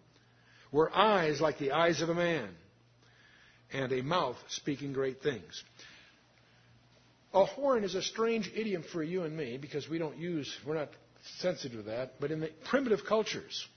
[0.71, 2.47] were eyes like the eyes of a man,
[3.73, 5.63] and a mouth speaking great things.
[7.33, 10.75] A horn is a strange idiom for you and me because we don't use, we're
[10.75, 10.89] not
[11.39, 12.19] sensitive to that.
[12.19, 13.67] But in the primitive cultures,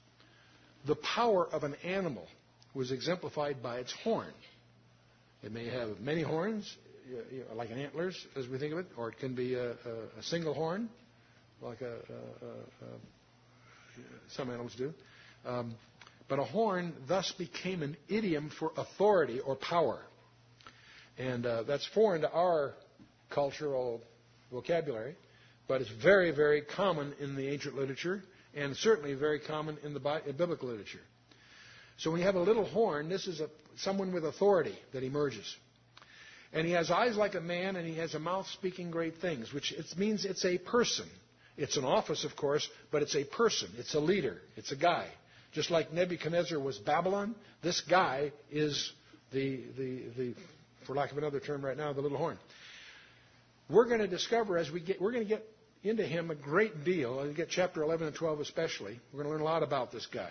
[0.87, 2.27] the power of an animal
[2.75, 4.33] was exemplified by its horn.
[5.43, 6.77] It may have many horns,
[7.55, 9.75] like an antlers, as we think of it, or it can be a, a,
[10.19, 10.89] a single horn,
[11.63, 11.97] like a,
[14.31, 14.93] some animals do.
[15.47, 15.75] Um,
[16.29, 20.01] but a horn thus became an idiom for authority or power.
[21.19, 22.75] And uh, that's foreign to our
[23.31, 24.01] cultural
[24.51, 25.17] vocabulary,
[25.69, 28.23] but it's very, very common in the ancient literature
[28.55, 30.01] and certainly very common in the
[30.37, 31.01] biblical literature.
[31.97, 35.57] So when you have a little horn, this is a, someone with authority that emerges.
[36.53, 39.53] And he has eyes like a man, and he has a mouth speaking great things,
[39.53, 41.07] which it means it's a person.
[41.57, 43.71] It's an office, of course, but it's a person.
[43.77, 44.39] It's a leader.
[44.57, 45.09] It's a guy.
[45.55, 48.93] Just like Nebuchadnezzar was Babylon, this guy is
[49.33, 50.35] the, the, the
[50.87, 52.39] for lack of another term right now, the little horn.
[53.71, 55.47] We're going to discover as we get, we're going to get
[55.85, 58.99] into him a great deal, and get chapter 11 and 12 especially.
[59.13, 60.31] We're going to learn a lot about this guy.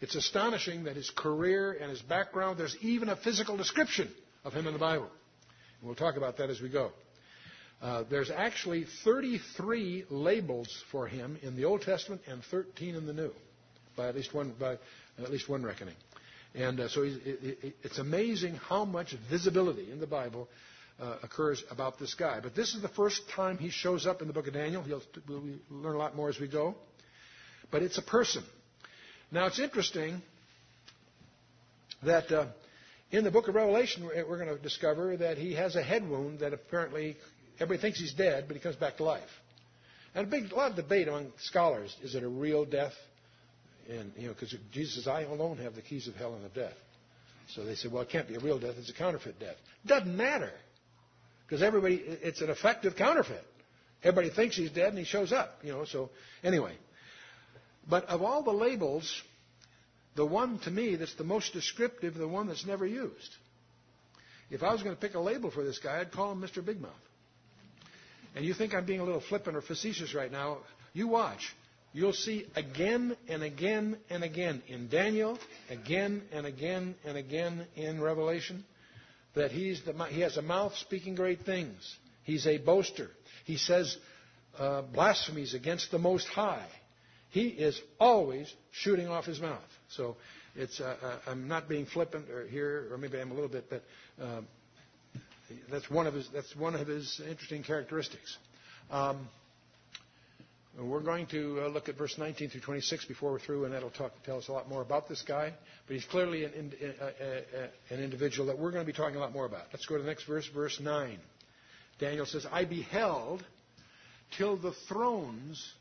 [0.00, 4.08] It's astonishing that his career and his background, there's even a physical description
[4.44, 5.10] of him in the Bible.
[5.80, 6.92] And we'll talk about that as we go.
[7.82, 13.12] Uh, there's actually 33 labels for him in the Old Testament and 13 in the
[13.12, 13.32] New,
[13.98, 14.78] by at least one, by
[15.22, 15.94] at least one reckoning.
[16.54, 20.48] And uh, so it, it, it's amazing how much visibility in the Bible
[21.00, 22.40] uh, occurs about this guy.
[22.40, 24.82] But this is the first time he shows up in the book of Daniel.
[24.82, 26.74] He'll, we'll learn a lot more as we go.
[27.70, 28.42] But it's a person.
[29.30, 30.22] Now it's interesting
[32.02, 32.46] that uh,
[33.10, 36.40] in the book of Revelation we're going to discover that he has a head wound
[36.40, 37.16] that apparently
[37.60, 39.28] everybody thinks he's dead, but he comes back to life.
[40.14, 42.94] And a big a lot of debate among scholars is it a real death?
[43.88, 46.54] And you know, because Jesus says, "I alone have the keys of hell and of
[46.54, 46.76] death."
[47.48, 50.14] So they say, "Well, it can't be a real death; it's a counterfeit death." Doesn't
[50.16, 50.52] matter.
[51.46, 53.42] Because everybody, it's an effective counterfeit.
[54.02, 56.10] Everybody thinks he's dead and he shows up, you know, so
[56.44, 56.76] anyway.
[57.88, 59.22] But of all the labels,
[60.14, 63.36] the one to me that's the most descriptive, the one that's never used.
[64.50, 66.64] If I was going to pick a label for this guy, I'd call him Mr.
[66.64, 66.92] Big Mouth.
[68.36, 70.58] And you think I'm being a little flippant or facetious right now,
[70.92, 71.54] you watch.
[71.92, 75.38] You'll see again and again and again in Daniel,
[75.70, 78.64] again and again and again in Revelation
[79.34, 81.96] that he's the, he has a mouth speaking great things.
[82.24, 83.10] He's a boaster.
[83.44, 83.96] He says
[84.58, 86.66] uh, blasphemies against the Most High.
[87.30, 89.62] He is always shooting off his mouth.
[89.90, 90.16] So
[90.56, 93.70] it's, uh, uh, I'm not being flippant or here, or maybe I'm a little bit,
[93.70, 93.84] but
[94.20, 94.40] uh,
[95.70, 98.36] that's one of his that's one of his interesting characteristics.
[98.90, 99.28] Um,
[100.80, 103.90] we're going to uh, look at verse 19 through 26 before we're through, and that'll
[103.90, 105.52] talk, tell us a lot more about this guy.
[105.86, 109.16] But he's clearly an, uh, uh, uh, an individual that we're going to be talking
[109.16, 109.64] a lot more about.
[109.72, 111.18] Let's go to the next verse, verse 9.
[111.98, 113.44] Daniel says, I beheld
[114.36, 115.72] till the thrones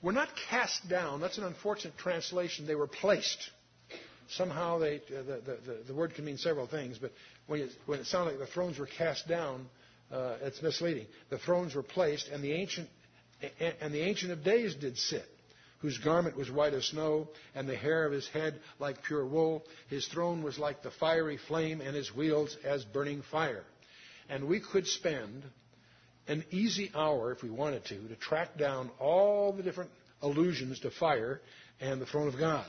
[0.00, 1.20] were not cast down.
[1.20, 2.66] That's an unfortunate translation.
[2.66, 3.50] They were placed.
[4.30, 7.12] Somehow they, uh, the, the, the, word can mean several things, but
[7.48, 9.66] when it, when it sounded like the thrones were cast down,
[10.10, 11.06] uh, it's misleading.
[11.28, 12.88] The thrones were placed, and the ancient
[13.80, 15.26] and the Ancient of Days did sit,
[15.78, 19.64] whose garment was white as snow, and the hair of his head like pure wool.
[19.88, 23.64] His throne was like the fiery flame, and his wheels as burning fire.
[24.28, 25.44] And we could spend
[26.28, 29.90] an easy hour, if we wanted to, to track down all the different
[30.22, 31.40] allusions to fire
[31.80, 32.66] and the throne of God.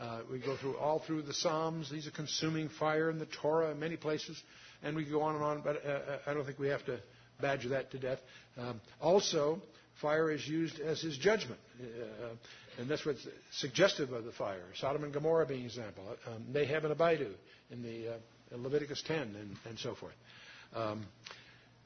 [0.00, 1.90] Uh, we go through all through the Psalms.
[1.90, 4.42] These are consuming fire in the Torah in many places,
[4.82, 5.60] and we go on and on.
[5.60, 7.00] But uh, uh I don't think we have to
[7.40, 8.18] badger that to death.
[8.56, 9.60] Um, also,
[10.00, 11.60] fire is used as his judgment.
[11.80, 12.28] Uh,
[12.78, 14.64] and that's what's suggestive of the fire.
[14.76, 16.04] Sodom and Gomorrah being an example.
[16.26, 17.32] Um, Nadab and Abihu
[17.70, 20.14] in the uh, Leviticus 10 and, and so forth.
[20.74, 21.06] Um,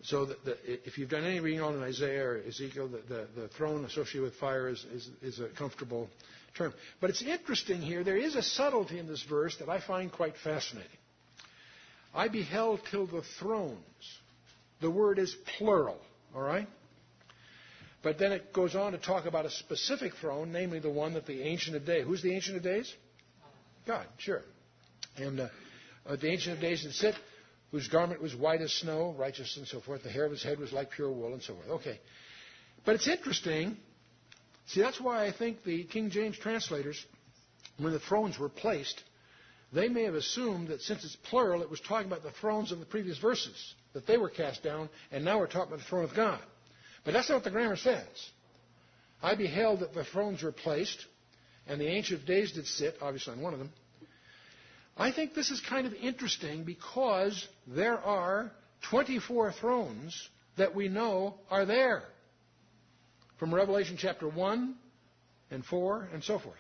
[0.03, 3.85] so the, the, if you've done any reading on Isaiah or Ezekiel, the, the, throne
[3.87, 6.11] associated with fire is, is, is a comfortable
[6.57, 6.75] term.
[7.01, 8.05] But it's interesting here.
[8.05, 10.91] There is a subtlety in this verse that I find quite fascinating.
[12.15, 13.79] I beheld till the thrones.
[14.81, 15.99] The word is plural,
[16.35, 16.69] all right?
[18.05, 21.27] But then it goes on to talk about a specific throne, namely the one that
[21.27, 22.05] the Ancient of Days.
[22.07, 22.95] Who's the Ancient of Days?
[23.87, 24.43] God, sure.
[25.17, 25.49] And uh,
[26.07, 27.15] uh, the Ancient of Days did sit,
[27.71, 30.03] whose garment was white as snow, righteous and so forth.
[30.03, 31.69] The hair of his head was like pure wool and so forth.
[31.81, 31.99] Okay.
[32.85, 33.79] But it's interesting.
[34.67, 37.03] See, that's why I think the King James translators,
[37.79, 39.03] when the thrones were placed,
[39.73, 42.81] they may have assumed that since it's plural, it was talking about the thrones of
[42.81, 46.05] the previous verses, that they were cast down, and now we're talking about the throne
[46.05, 46.41] of God.
[47.05, 48.07] But that's not what the grammar says.
[49.23, 51.05] I beheld that the thrones were placed,
[51.67, 53.71] and the Ancient of Days did sit, obviously on one of them.
[54.97, 58.53] I think this is kind of interesting because there are
[58.91, 62.05] 24 thrones that we know are there
[63.39, 64.75] from Revelation chapter 1
[65.51, 66.59] and 4 and so forth.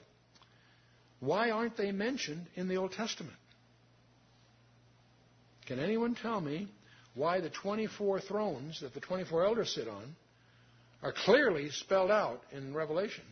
[1.21, 3.37] Why aren't they mentioned in the Old Testament?
[5.67, 6.69] Can anyone tell me
[7.15, 10.17] why the 24 thrones that the 24 elders sit on
[11.05, 13.25] are clearly spelled out in Revelation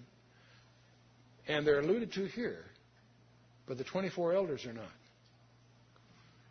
[1.49, 2.65] and they're alluded to here,
[3.67, 4.85] but the 24 elders are not?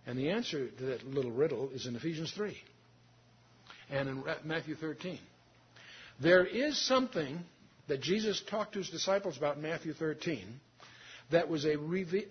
[0.07, 2.57] And the answer to that little riddle is in Ephesians 3
[3.91, 5.19] and in Matthew 13.
[6.19, 7.39] There is something
[7.87, 10.43] that Jesus talked to his disciples about in Matthew 13
[11.29, 11.77] that was a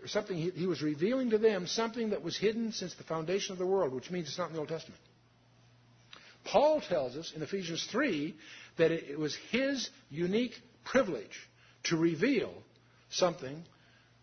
[0.07, 3.59] something he, he was revealing to them something that was hidden since the foundation of
[3.59, 5.01] the world, which means it's not in the Old Testament.
[6.45, 8.35] Paul tells us in Ephesians 3
[8.79, 11.49] that it was his unique privilege
[11.85, 12.53] to reveal
[13.11, 13.63] something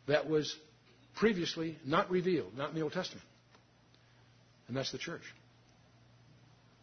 [0.07, 0.55] that was
[1.15, 3.25] previously not revealed, not in the Old Testament.
[4.67, 5.21] And that's the church.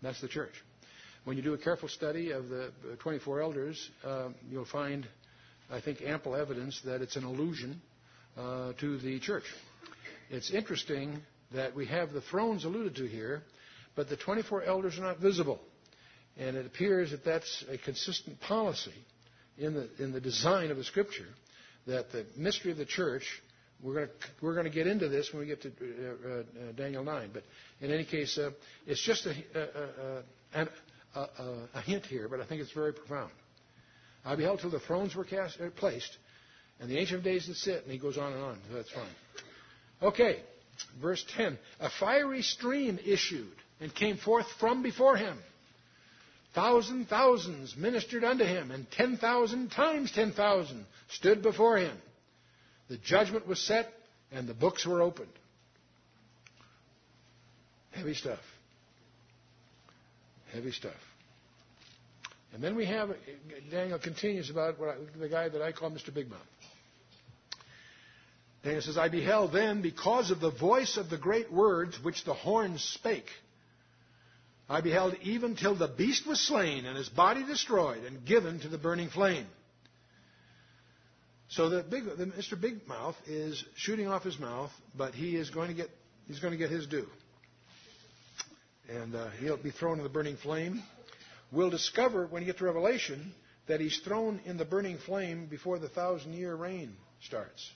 [0.03, 0.53] That's the church.
[1.25, 2.71] When you do a careful study of the
[3.01, 5.07] 24 elders, uh, you'll find,
[5.71, 7.81] I think, ample evidence that it's an allusion
[8.37, 9.45] uh, to the church.
[10.31, 11.23] It's interesting
[11.53, 13.43] that we have the thrones alluded to here,
[13.97, 15.61] but the 24 elders are not visible.
[16.37, 18.95] And it appears that that's a consistent policy
[19.57, 21.29] in the, in the design of the Scripture,
[21.87, 23.23] that the mystery of the church,
[23.83, 26.73] we're going to, we're going to get into this when we get to uh, uh,
[26.77, 27.31] Daniel 9.
[27.33, 27.45] But
[27.81, 28.51] in any case, uh,
[28.87, 30.23] it's just a,
[30.55, 30.69] a,
[31.15, 33.31] a, a, hint here, but I think it's very profound.
[34.25, 36.17] I beheld till the thrones were cast, uh, placed,
[36.81, 38.59] and the Ancient of Days did sit, and he goes on and on.
[38.69, 39.07] So that's fine.
[40.03, 40.41] Okay,
[41.01, 41.57] verse 10.
[41.79, 45.39] A fiery stream issued and came forth from before him.
[46.55, 51.97] Thousand thousands ministered unto him, and ten thousand times ten thousand stood before him.
[52.89, 53.93] The judgment was set,
[54.31, 55.33] and the books were opened.
[57.91, 58.41] Heavy stuff.
[60.53, 60.93] Heavy stuff.
[62.53, 63.11] And then we have,
[63.71, 66.15] Daniel continues about I, the guy that I call Mr.
[66.15, 66.39] Big Mouth.
[68.63, 72.33] Daniel says, I beheld then, because of the voice of the great words which the
[72.33, 73.29] horns spake,
[74.69, 78.69] I beheld even till the beast was slain and his body destroyed and given to
[78.69, 79.47] the burning flame.
[81.49, 82.59] So the big, the, Mr.
[82.59, 85.91] Big Mouth is shooting off his mouth, but he is going to get,
[86.27, 87.09] he's going to get his due
[88.89, 90.83] and uh, he'll be thrown in the burning flame.
[91.53, 93.33] We'll discover when you get to Revelation
[93.67, 97.71] that he's thrown in the burning flame before the thousand year reign starts.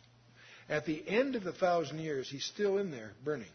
[0.69, 3.47] At the end of the thousand years, he's still in there burning.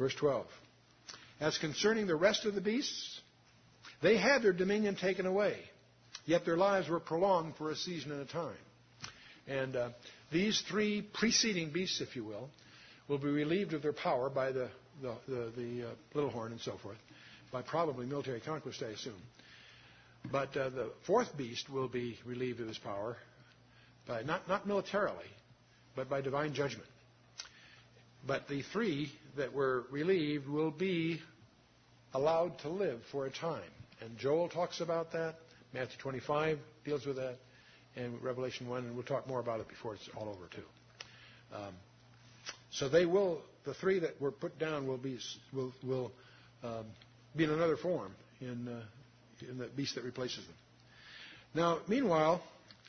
[0.00, 0.46] Verse 12.
[1.40, 3.20] As concerning the rest of the beasts,
[4.00, 5.58] they had their dominion taken away,
[6.24, 8.56] yet their lives were prolonged for a season and a time.
[9.46, 9.88] And uh,
[10.32, 12.48] these three preceding beasts, if you will,
[13.08, 14.70] will be relieved of their power by the,
[15.02, 16.96] the, the, the uh, little horn and so forth,
[17.52, 19.20] by probably military conquest, I assume.
[20.32, 23.18] But uh, the fourth beast will be relieved of his power,
[24.08, 25.28] by not, not militarily,
[25.94, 26.88] but by divine judgment.
[28.26, 31.20] But the three that were relieved will be
[32.14, 33.62] allowed to live for a time.
[34.00, 35.36] And Joel talks about that.
[35.72, 37.36] Matthew 25 deals with that.
[37.96, 40.62] And Revelation 1, and we'll talk more about it before it's all over, too.
[41.54, 41.74] Um,
[42.70, 45.18] so they will, the three that were put down will be,
[45.52, 46.12] will, will
[46.62, 46.86] um,
[47.36, 48.82] be in another form in, uh,
[49.48, 50.54] in the beast that replaces them.
[51.54, 52.40] Now, meanwhile,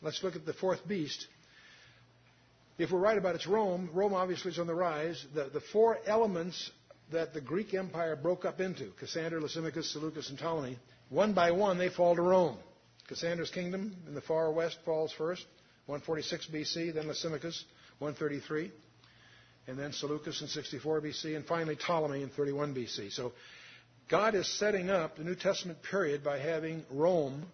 [0.02, 1.28] let's look at the fourth beast.
[2.82, 5.24] If we're right about its Rome, Rome obviously is on the rise.
[5.36, 6.72] The, the four elements
[7.12, 10.80] that the Greek Empire broke up into Cassander, Lysimachus, Seleucus, and Ptolemy
[11.10, 12.58] one by one they fall to Rome.
[13.08, 15.46] Cassander's kingdom in the far west falls first,
[15.86, 17.66] 146 BC, then Lysimachus,
[18.00, 18.72] 133
[19.68, 23.12] and then Seleucus in 64 BC, and finally Ptolemy in 31 BC.
[23.12, 23.34] So
[24.10, 27.46] God is setting up the New Testament period by having Rome,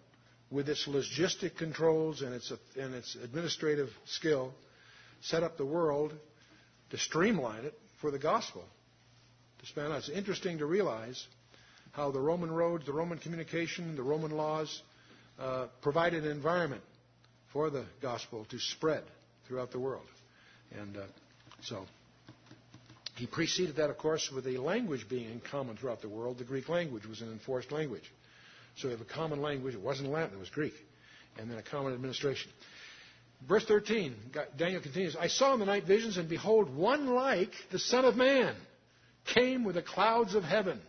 [0.50, 2.50] with its logistic controls and its,
[2.80, 4.54] and its administrative skill,
[5.20, 6.14] set up the world
[6.90, 8.64] to streamline it for the gospel.
[9.62, 11.26] It's interesting to realize
[11.92, 14.82] how the Roman roads, the Roman communication, the Roman laws
[15.38, 16.82] uh, provided an environment
[17.52, 19.02] for the gospel to spread
[19.46, 20.06] throughout the world.
[20.78, 21.00] And uh,
[21.62, 21.86] so
[23.16, 26.38] he preceded that, of course, with a language being in common throughout the world.
[26.38, 28.12] The Greek language was an enforced language.
[28.76, 29.74] So we have a common language.
[29.74, 30.74] It wasn't Latin, it was Greek.
[31.38, 32.50] And then a common administration.
[33.46, 34.14] Verse 13,
[34.56, 38.16] Daniel continues I saw in the night visions, and behold, one like the Son of
[38.16, 38.54] Man
[39.26, 40.80] came with the clouds of heaven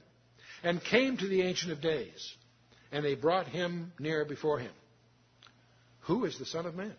[0.63, 2.33] and came to the Ancient of Days.
[2.91, 4.71] And they brought him near before him.
[6.01, 6.95] Who is the Son of Man?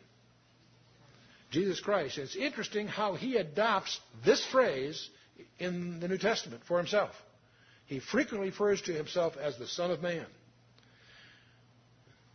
[1.51, 2.17] Jesus Christ.
[2.17, 5.09] It's interesting how he adopts this phrase
[5.59, 7.11] in the New Testament for himself.
[7.87, 10.27] He frequently refers to himself as the Son of Man.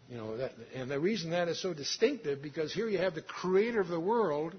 [0.09, 3.21] You know, that, and the reason that is so distinctive because here you have the
[3.21, 4.53] creator of the world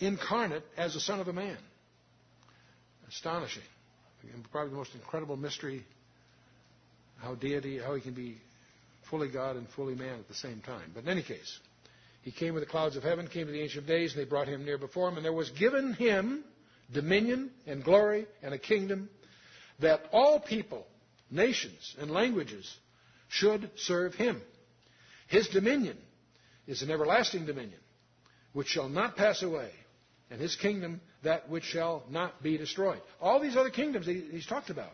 [0.00, 1.58] incarnate as the Son of a Man.
[3.08, 3.62] Astonishing.
[4.50, 5.84] Probably the most incredible mystery
[7.18, 8.36] how deity, how he can be
[9.10, 10.90] fully God and fully man at the same time.
[10.94, 11.58] But in any case,
[12.22, 14.48] he came with the clouds of heaven, came to the Ancient Days, and they brought
[14.48, 16.44] him near before him, and there was given him
[16.92, 19.08] dominion and glory and a kingdom
[19.80, 20.86] that all people,
[21.30, 22.70] nations, and languages
[23.28, 24.40] should serve him.
[25.28, 25.96] His dominion
[26.66, 27.80] is an everlasting dominion,
[28.52, 29.70] which shall not pass away,
[30.30, 33.00] and his kingdom that which shall not be destroyed.
[33.20, 34.92] All these other kingdoms he's talked about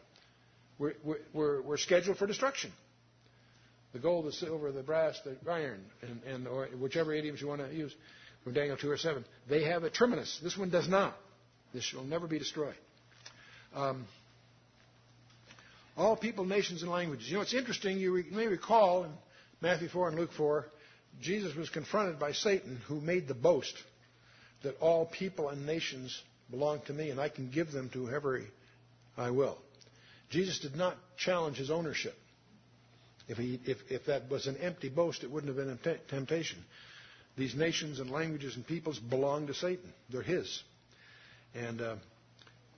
[0.78, 0.94] were,
[1.32, 2.72] were, were scheduled for destruction.
[3.92, 7.60] The gold, the silver, the brass, the iron, and, and or whichever idioms you want
[7.60, 7.94] to use
[8.42, 10.40] from Daniel 2 or 7, they have a terminus.
[10.42, 11.14] This one does not.
[11.74, 12.74] This shall never be destroyed.
[13.74, 14.06] Um,
[15.96, 17.28] all people, nations, and languages.
[17.28, 17.98] You know, it's interesting.
[17.98, 19.10] You, may recall in
[19.60, 20.66] Matthew 4 and Luke 4,
[21.20, 23.74] Jesus was confronted by Satan, who made the boast
[24.62, 28.40] that all people and nations belong to me, and I can give them to whoever
[29.16, 29.58] I will.
[30.30, 32.14] Jesus did not challenge his ownership.
[33.28, 36.58] If, he, if, if that was an empty boast, it wouldn't have been a temptation.
[37.36, 39.92] These nations and languages and peoples belong to Satan.
[40.10, 40.62] They're his.
[41.54, 41.96] And uh,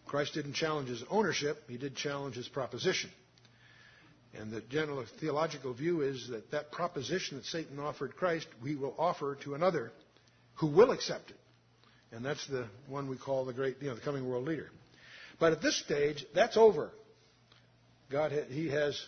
[0.07, 3.11] Christ didn't challenge his ownership, he did challenge his proposition.
[4.38, 8.94] And the general theological view is that that proposition that Satan offered Christ, we will
[8.98, 9.92] offer to another
[10.57, 11.36] who will accept it.
[12.12, 14.70] And that's the one we call the great, you know, the coming world leader.
[15.38, 16.90] But at this stage, that's over.
[18.11, 19.00] God, He has,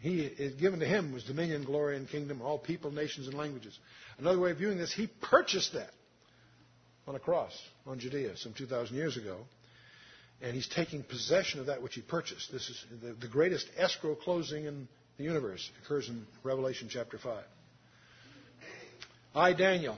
[0.00, 3.76] He is given to Him was dominion, glory, and kingdom, all people, nations, and languages.
[4.18, 5.90] Another way of viewing this, He purchased that
[7.06, 7.52] on a cross
[7.86, 9.38] on Judea some 2,000 years ago.
[10.42, 12.52] And He's taking possession of that which He purchased.
[12.52, 15.70] This is the, the greatest escrow closing in the universe.
[15.74, 17.44] It occurs in Revelation chapter 5.
[19.34, 19.96] I, Daniel,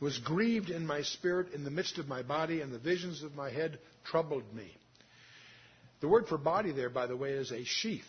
[0.00, 3.34] was grieved in my spirit in the midst of my body, and the visions of
[3.34, 4.70] my head troubled me.
[6.00, 8.04] The word for body there, by the way, is a sheath.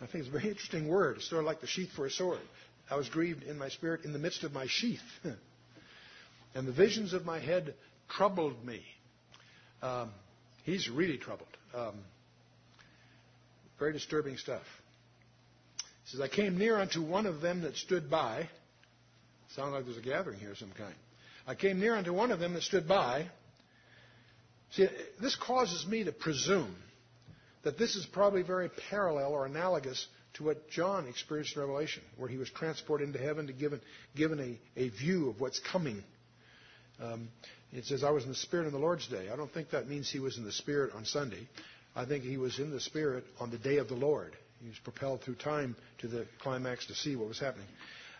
[0.00, 1.18] I think it's a very interesting word.
[1.18, 2.40] It's sort of like the sheath for a sword.
[2.90, 5.00] I was grieved in my spirit in the midst of my sheath.
[6.54, 7.74] and the visions of my head
[8.08, 8.82] troubled me.
[9.82, 10.10] Um,
[10.64, 11.48] he's really troubled.
[11.74, 11.94] Um,
[13.78, 14.62] very disturbing stuff.
[16.04, 18.48] He says, I came near unto one of them that stood by.
[19.56, 20.94] Sounds like there's a gathering here of some kind.
[21.46, 23.26] I came near unto one of them that stood by.
[24.72, 24.86] See,
[25.20, 26.74] this causes me to presume
[27.62, 32.28] that this is probably very parallel or analogous to what John experienced in Revelation, where
[32.28, 33.80] he was transported into heaven to given,
[34.16, 36.02] given a, a view of what's coming.
[37.02, 37.28] Um,
[37.72, 39.30] it says, I was in the Spirit on the Lord's day.
[39.32, 41.48] I don't think that means he was in the Spirit on Sunday.
[41.96, 44.32] I think he was in the Spirit on the day of the Lord.
[44.62, 47.66] He was propelled through time to the climax to see what was happening.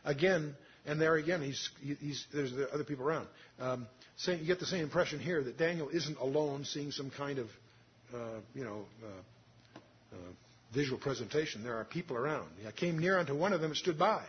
[0.05, 3.29] Again, and there again, he's, he's, there's the other people around.
[3.61, 7.39] Um, saying, you get the same impression here that Daniel isn't alone seeing some kind
[7.39, 7.47] of,
[8.13, 9.79] uh, you know, uh,
[10.15, 10.17] uh,
[10.75, 11.63] visual presentation.
[11.63, 12.49] There are people around.
[12.67, 14.25] I came near unto one of them and stood by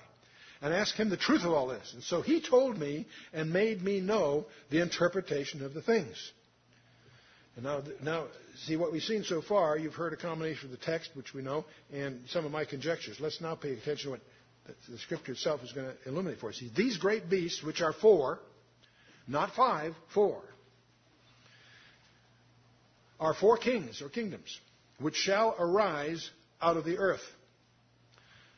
[0.64, 1.92] and asked him the truth of all this.
[1.94, 6.32] And so he told me and made me know the interpretation of the things.
[7.58, 8.28] And now, now,
[8.66, 9.78] see what we've seen so far.
[9.78, 13.18] You've heard a combination of the text, which we know, and some of my conjectures.
[13.20, 14.22] Let's now pay attention to what
[14.90, 16.64] the scripture itself is going to illuminate for us.
[16.76, 18.40] These great beasts, which are four,
[19.28, 20.42] not five, four,
[23.20, 24.60] are four kings or kingdoms,
[25.00, 26.28] which shall arise
[26.62, 27.22] out of the earth.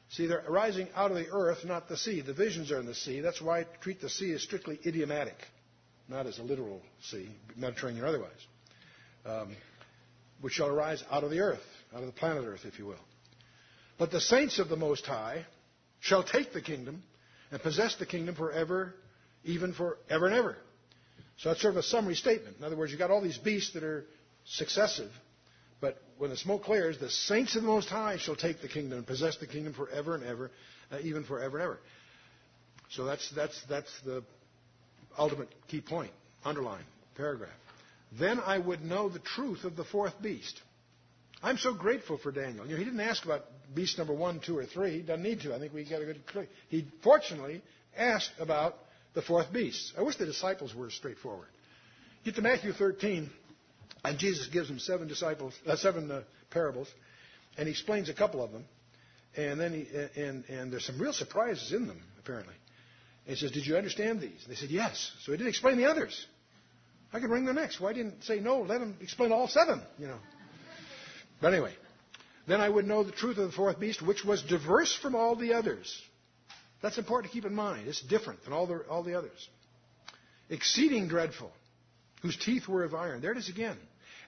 [0.09, 2.21] See, they're arising out of the earth, not the sea.
[2.21, 3.21] The visions are in the sea.
[3.21, 5.35] That's why I treat the sea as strictly idiomatic,
[6.07, 8.47] not as a literal sea, Mediterranean or otherwise.
[9.25, 9.55] Um,
[10.41, 12.99] which shall arise out of the earth, out of the planet earth, if you will.
[13.97, 15.45] But the saints of the Most High
[16.01, 17.01] shall take the kingdom
[17.51, 18.93] and possess the kingdom forever,
[19.43, 20.57] even for ever and ever.
[21.37, 22.57] So that's sort of a summary statement.
[22.57, 24.05] In other words, you've got all these beasts that are
[24.45, 25.11] successive,
[26.17, 29.07] when the smoke clears, the saints of the Most High shall take the kingdom and
[29.07, 30.51] possess the kingdom forever and ever,
[30.91, 31.79] uh, even forever and ever.
[32.91, 34.23] So that's, that's, that's the
[35.17, 36.11] ultimate key point,
[36.43, 36.83] underline,
[37.15, 37.49] paragraph.
[38.17, 40.61] Then I would know the truth of the fourth beast.
[41.43, 42.65] I'm so grateful for Daniel.
[42.65, 43.43] You know, he didn't ask about
[43.73, 44.97] beast number one, two, or three.
[44.97, 45.53] He doesn't need to.
[45.53, 46.47] I think we got a good clue.
[46.69, 47.61] He fortunately
[47.97, 48.77] asked about
[49.13, 49.93] the fourth beast.
[49.97, 51.47] I wish the disciples were straightforward.
[52.23, 53.29] Get to Matthew 13,
[54.09, 56.87] and Jesus gives them seven disciples, uh, seven uh, parables,
[57.57, 58.65] and he explains a couple of them,
[59.35, 62.55] and then he, and and there's some real surprises in them apparently.
[63.27, 65.77] And he says, "Did you understand these?" And they said, "Yes." So he didn't explain
[65.77, 66.25] the others.
[67.13, 67.79] I could bring the next.
[67.79, 68.61] Why didn't say no?
[68.61, 69.81] Let him explain all seven.
[69.97, 70.19] You know.
[71.41, 71.73] But anyway,
[72.47, 75.35] then I would know the truth of the fourth beast, which was diverse from all
[75.35, 76.01] the others.
[76.81, 77.87] That's important to keep in mind.
[77.87, 79.49] It's different than all the, all the others.
[80.49, 81.51] Exceeding dreadful,
[82.21, 83.21] whose teeth were of iron.
[83.21, 83.77] There it is again.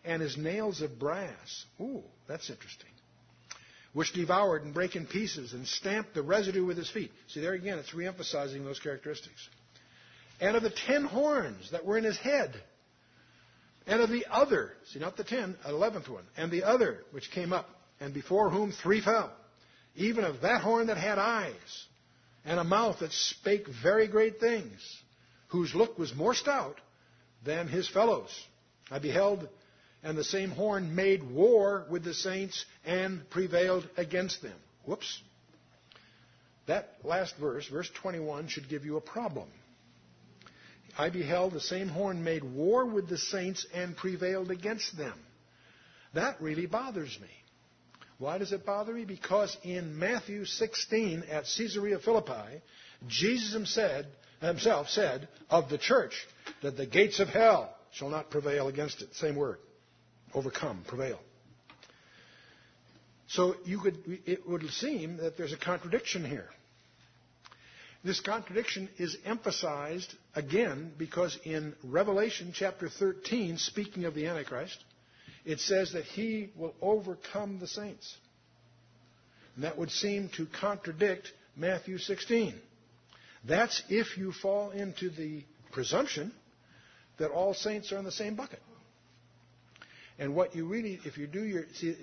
[0.08, 1.66] And his nails of brass.
[1.82, 2.90] Ooh, that's interesting.
[3.94, 7.12] Which devoured and brake in pieces and stamped the residue with his feet.
[7.28, 9.50] See, there again, it's reemphasizing those characteristics.
[10.40, 12.56] And of the ten horns that were in his head.
[13.86, 16.24] And of the other, see, not the ten, eleventh one.
[16.38, 19.34] And the other, which came up and before whom three fell,
[19.96, 21.86] even of that horn that had eyes,
[22.46, 24.80] and a mouth that spake very great things,
[25.50, 26.80] whose look was more stout
[27.44, 28.30] than his fellows.
[28.90, 29.50] I beheld,
[30.08, 34.56] and the same horn made war with the saints and prevailed against them.
[34.86, 35.22] Whoops.
[36.66, 39.50] That last verse, verse 21, should give you a problem.
[40.98, 45.14] I beheld the same horn made war with the saints and prevailed against them.
[46.14, 47.28] That really bothers me.
[48.18, 49.04] Why does it bother me?
[49.04, 52.62] Because in Matthew 16 at Caesarea Philippi,
[53.08, 56.14] Jesus himself said of the church
[56.64, 59.14] that the gates of hell shall not prevail against it.
[59.14, 59.58] Same word.
[60.38, 61.20] Overcome, prevail.
[63.28, 66.48] So you could, it would seem that there's a contradiction here.
[68.04, 74.78] This contradiction is emphasized again because in Revelation chapter 13, speaking of the Antichrist,
[75.44, 78.16] it says that he will overcome the saints.
[79.56, 82.54] And that would seem to contradict Matthew 16.
[83.44, 86.32] That's if you fall into the presumption
[87.18, 88.62] that all saints are in the same bucket.
[90.20, 91.96] And what you really, if you do your, see,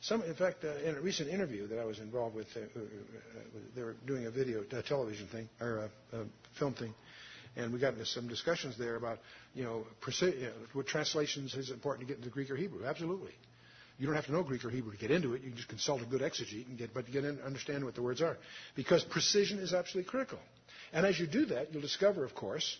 [0.00, 2.80] some, in fact, uh, in a recent interview that I was involved with, uh, uh,
[3.76, 6.24] they were doing a video, a television thing, or a, a
[6.58, 6.94] film thing,
[7.56, 9.18] and we got into some discussions there about,
[9.54, 12.84] you know, preci- you know, what translations is important to get into Greek or Hebrew.
[12.86, 13.32] Absolutely.
[13.98, 15.42] You don't have to know Greek or Hebrew to get into it.
[15.42, 17.94] You can just consult a good exegete and get, but to get in, understand what
[17.94, 18.38] the words are,
[18.74, 20.38] because precision is absolutely critical.
[20.92, 22.78] And as you do that, you'll discover, of course,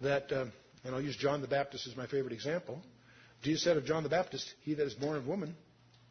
[0.00, 0.46] that, uh,
[0.84, 2.82] and I'll use John the Baptist as my favorite example.
[3.44, 5.54] Jesus said of John the Baptist, "He that is born of woman,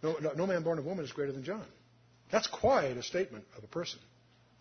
[0.04, 1.66] no, no, man born of woman is greater than John."
[2.32, 4.00] That's quite a statement of a person.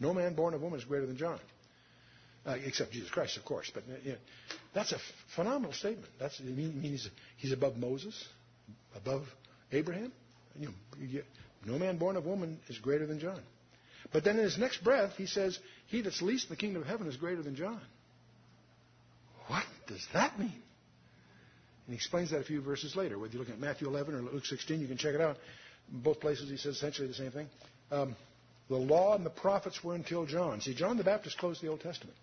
[0.00, 1.38] No man born of woman is greater than John.
[2.44, 3.70] Uh, except Jesus Christ, of course.
[3.72, 4.18] But you know,
[4.74, 4.98] that's a
[5.36, 6.08] phenomenal statement.
[6.18, 8.26] That's it means he's, he's above Moses,
[8.96, 9.26] above
[9.70, 10.12] Abraham.
[10.58, 11.22] You know, you,
[11.64, 13.40] no man born of woman is greater than John.
[14.12, 16.88] But then in his next breath, he says, "He that's least in the kingdom of
[16.88, 17.80] heaven is greater than John."
[19.46, 20.62] What does that mean?
[21.92, 23.18] And he explains that a few verses later.
[23.18, 25.36] Whether you look at Matthew 11 or Luke 16, you can check it out.
[25.92, 27.48] In both places, he says essentially the same thing.
[27.90, 28.16] Um,
[28.70, 30.62] the law and the prophets were until John.
[30.62, 32.16] See, John the Baptist closed the Old Testament.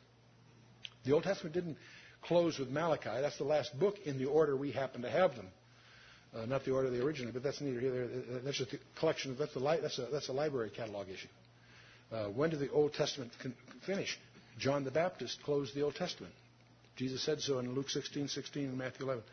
[1.05, 1.77] The Old Testament didn't
[2.23, 3.21] close with Malachi.
[3.21, 5.45] That's the last book in the order we happen to have them.
[6.35, 8.39] Uh, not the order they originally, but that's neither here nor there.
[8.39, 9.33] That's just a collection.
[9.33, 11.27] Of, that's the li- that's a that's a library catalog issue.
[12.11, 13.53] Uh, when did the Old Testament con-
[13.85, 14.17] finish?
[14.57, 16.33] John the Baptist closed the Old Testament.
[16.95, 19.23] Jesus said so in Luke 16, 16, and Matthew 11.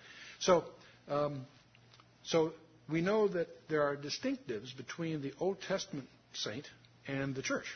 [0.41, 0.65] So,
[1.09, 1.47] um,
[2.25, 2.53] so
[2.89, 6.67] we know that there are distinctives between the Old Testament saint
[7.07, 7.67] and the church.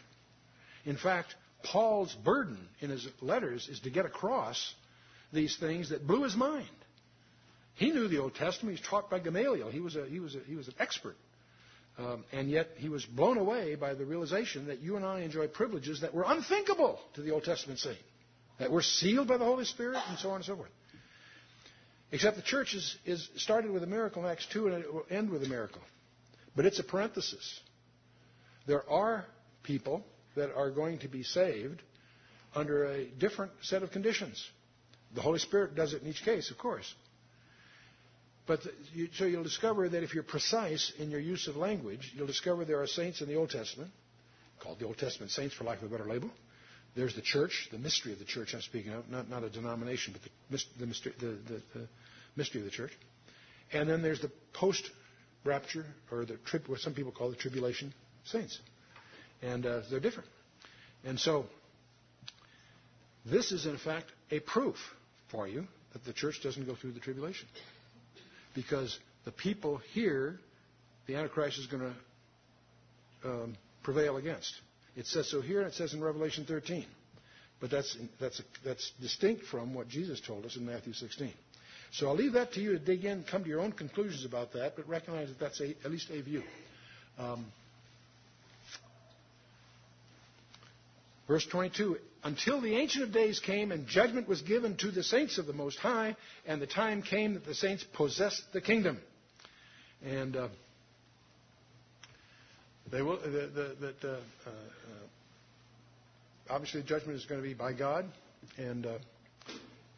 [0.85, 4.75] In fact, Paul's burden in his letters is to get across
[5.33, 6.69] these things that blew his mind.
[7.75, 8.77] He knew the Old Testament.
[8.77, 9.71] He was taught by Gamaliel.
[9.71, 11.17] He was, a, he was, a, he was an expert.
[11.99, 15.49] Um, and yet he was blown away by the realization that you and I enjoy
[15.49, 17.99] privileges that were unthinkable to the Old Testament saint,
[18.59, 20.71] that were sealed by the Holy Spirit, and so on and so forth.
[22.13, 25.07] Except the church is, is started with a miracle in Acts 2 and it will
[25.11, 25.83] end with a miracle.
[26.57, 27.61] But it's a parenthesis.
[28.67, 29.25] There are
[29.63, 30.05] people
[30.35, 31.83] that are going to be saved
[32.55, 34.45] under a different set of conditions.
[35.15, 36.93] The Holy Spirit does it in each case, of course.
[38.47, 42.13] But the, you, so you'll discover that if you're precise in your use of language,
[42.17, 43.91] you'll discover there are saints in the Old Testament,
[44.61, 46.31] called the Old Testament saints for lack of a better label.
[46.97, 50.13] There's the church, the mystery of the church I'm speaking of, not, not a denomination,
[50.13, 51.39] but the, the, mystery, the,
[51.75, 51.89] the,
[52.37, 52.93] mystery of the church.
[53.73, 54.91] And then there's the post
[55.45, 58.61] rapture, or the trib, what some people call the tribulation saints
[59.43, 60.29] and uh, they're different.
[61.05, 61.47] And so,
[63.25, 64.77] this is in fact a proof
[65.31, 67.49] for you that the church doesn't go through the tribulation.
[68.55, 70.39] Because the people here,
[71.07, 71.95] the Antichrist is going
[73.23, 74.53] to um, prevail against.
[74.97, 76.85] It says so here, and it says in Revelation 13.
[77.61, 81.33] But that's, that's, that's distinct from what Jesus told us in Matthew 16.
[81.93, 84.53] So I'll leave that to you to dig in, come to your own conclusions about
[84.55, 86.43] that, but recognize that that's a, at least a view.
[87.19, 87.47] Um,
[91.29, 95.37] verse 22 Until the Ancient of Days came and judgment was given to the saints
[95.39, 96.17] of the Most High,
[96.47, 98.99] and the time came that the saints possessed the kingdom.
[100.05, 100.49] And uh,
[102.91, 104.15] they will, that uh, uh,
[104.47, 104.51] uh,
[106.49, 108.07] obviously judgment is going to be by God,
[108.59, 108.99] and uh,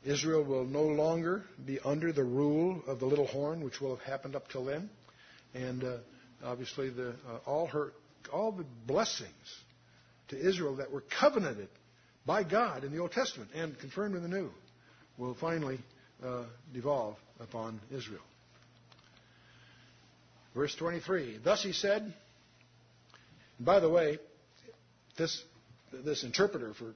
[0.04, 4.04] Israel will no longer be under the rule of the little horn, which will have
[4.04, 4.90] happened up till then,
[5.54, 5.96] and uh,
[6.44, 7.14] obviously the,
[7.46, 7.92] all her
[8.32, 9.30] all the blessings
[10.28, 11.68] to Israel that were covenanted
[12.24, 14.50] by God in the Old Testament and confirmed in the New
[15.18, 15.78] will finally
[16.24, 18.22] uh, devolve upon Israel.
[20.54, 21.40] Verse 23.
[21.42, 22.14] Thus he said.
[23.64, 24.18] By the way,
[25.16, 25.42] this
[26.04, 26.94] this interpreter for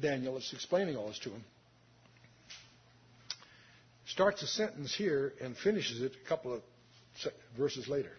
[0.00, 1.44] Daniel is explaining all this to him
[4.06, 6.62] starts a sentence here and finishes it a couple of
[7.58, 8.12] verses later.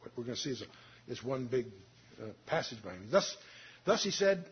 [0.00, 1.66] What we're going to see is, a, is one big
[2.22, 3.08] uh, passage by him.
[3.10, 3.36] Thus,
[3.84, 4.44] thus he said,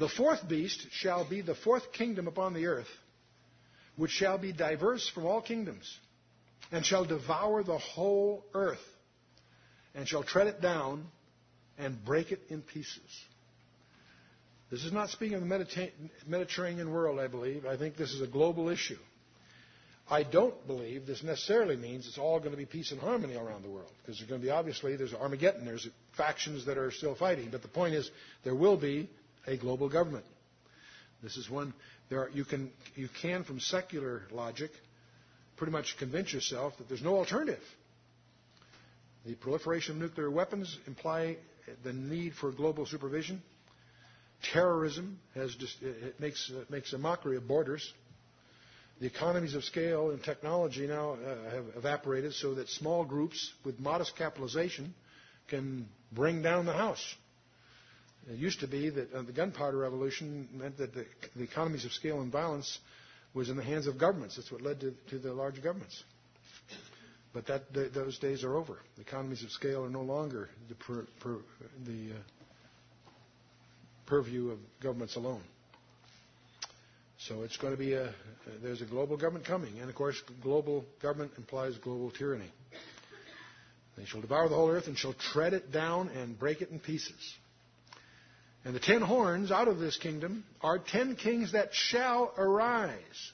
[0.00, 2.88] The fourth beast shall be the fourth kingdom upon the earth,
[3.96, 5.98] which shall be diverse from all kingdoms,
[6.72, 8.84] and shall devour the whole earth,
[9.94, 11.06] and shall tread it down
[11.78, 13.00] and break it in pieces.
[14.70, 15.90] This is not speaking of the
[16.26, 17.66] Mediterranean world, I believe.
[17.66, 18.98] I think this is a global issue.
[20.10, 23.64] I don't believe this necessarily means it's all going to be peace and harmony around
[23.64, 27.14] the world because there's going to be obviously there's Armageddon, there's factions that are still
[27.14, 28.10] fighting, but the point is
[28.44, 29.08] there will be
[29.46, 30.24] a global government.
[31.22, 31.72] This is one
[32.08, 34.70] there are, you can you can from secular logic
[35.56, 37.62] pretty much convince yourself that there's no alternative.
[39.24, 41.36] The proliferation of nuclear weapons imply
[41.82, 43.42] the need for global supervision.
[44.52, 47.92] Terrorism has it makes, it makes a mockery of borders.
[49.00, 53.80] The economies of scale and technology now uh, have evaporated so that small groups with
[53.80, 54.94] modest capitalization
[55.48, 57.14] can bring down the house.
[58.30, 61.92] It used to be that uh, the gunpowder revolution meant that the, the, economies of
[61.92, 62.78] scale and violence
[63.34, 64.36] was in the hands of governments.
[64.36, 66.04] That's what led to, to the large governments.
[67.32, 68.78] But that, th- those days are over.
[68.96, 71.38] The economies of scale are no longer the, per, per,
[71.86, 73.10] the uh,
[74.06, 75.42] purview of governments alone.
[77.18, 78.12] So it's going to be a,
[78.62, 79.78] there's a global government coming.
[79.78, 82.50] And of course, global government implies global tyranny.
[83.96, 86.80] They shall devour the whole earth and shall tread it down and break it in
[86.80, 87.34] pieces.
[88.64, 93.32] And the ten horns out of this kingdom are ten kings that shall arise.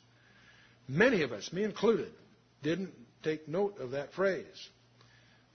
[0.88, 2.10] Many of us, me included,
[2.62, 2.92] didn't
[3.28, 4.68] take note of that phrase.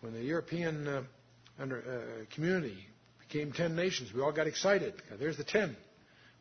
[0.01, 1.03] When the European uh,
[1.59, 2.77] under, uh, community
[3.27, 4.93] became ten nations, we all got excited.
[5.19, 5.75] There's the ten.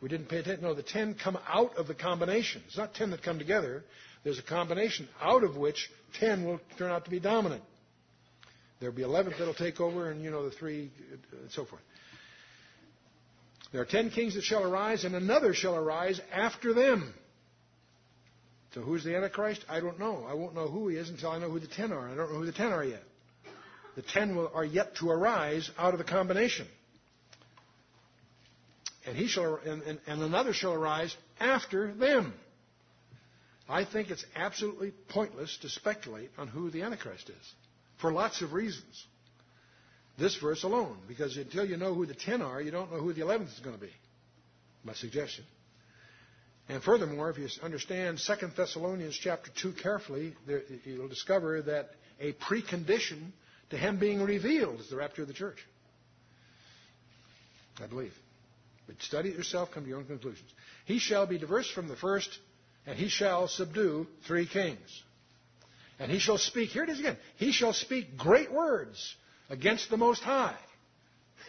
[0.01, 0.65] We didn't pay attention.
[0.65, 2.63] No, the ten come out of the combination.
[2.67, 3.85] It's not ten that come together.
[4.25, 7.63] There's a combination out of which ten will turn out to be dominant.
[8.81, 11.83] There'll be eleven that'll take over, and you know the three, and so forth.
[13.71, 17.15] There are ten kings that shall arise, and another shall arise after them.
[18.75, 19.65] So who's the Antichrist?
[19.69, 20.27] I don't know.
[20.29, 22.09] I won't know who he is until I know who the ten are.
[22.09, 23.03] I don't know who the ten are yet.
[23.97, 26.67] The ten will, are yet to arise out of the combination
[29.07, 32.33] and he shall and, and, and another shall arise after them.
[33.69, 37.55] I think it's absolutely pointless to speculate on who the Antichrist is
[38.01, 39.07] for lots of reasons.
[40.19, 43.13] This verse alone, because until you know who the ten are, you don't know who
[43.13, 43.93] the eleventh is going to be.
[44.85, 45.45] My suggestion.
[46.69, 51.91] And furthermore, if you understand 2 Thessalonians chapter 2 carefully, there, you'll discover that
[52.21, 53.33] a precondition
[53.71, 55.59] to him being revealed is the rapture of the church.
[57.83, 58.13] I believe.
[58.87, 60.51] But study it yourself, come to your own conclusions.
[60.85, 62.29] He shall be diverse from the first,
[62.87, 65.03] and he shall subdue three kings.
[65.99, 69.15] And he shall speak, here it is again, he shall speak great words
[69.49, 70.57] against the Most High.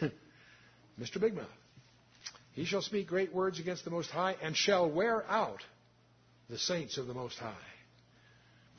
[1.00, 1.20] Mr.
[1.20, 1.46] Big Mouth.
[2.54, 5.62] He shall speak great words against the Most High, and shall wear out
[6.48, 7.54] the saints of the Most High.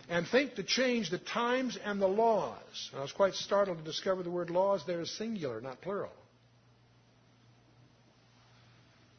[0.07, 2.89] And think to change the times and the laws.
[2.91, 6.11] And I was quite startled to discover the word laws there is singular, not plural.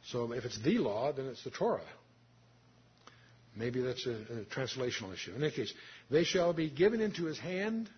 [0.06, 1.80] So if it's the law, then it's the Torah.
[3.56, 5.34] Maybe that's a, a translational issue.
[5.34, 5.72] In any case,
[6.10, 7.90] they shall be given into his hand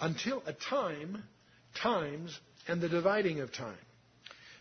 [0.00, 1.22] until a time,
[1.80, 3.78] times, and the dividing of time.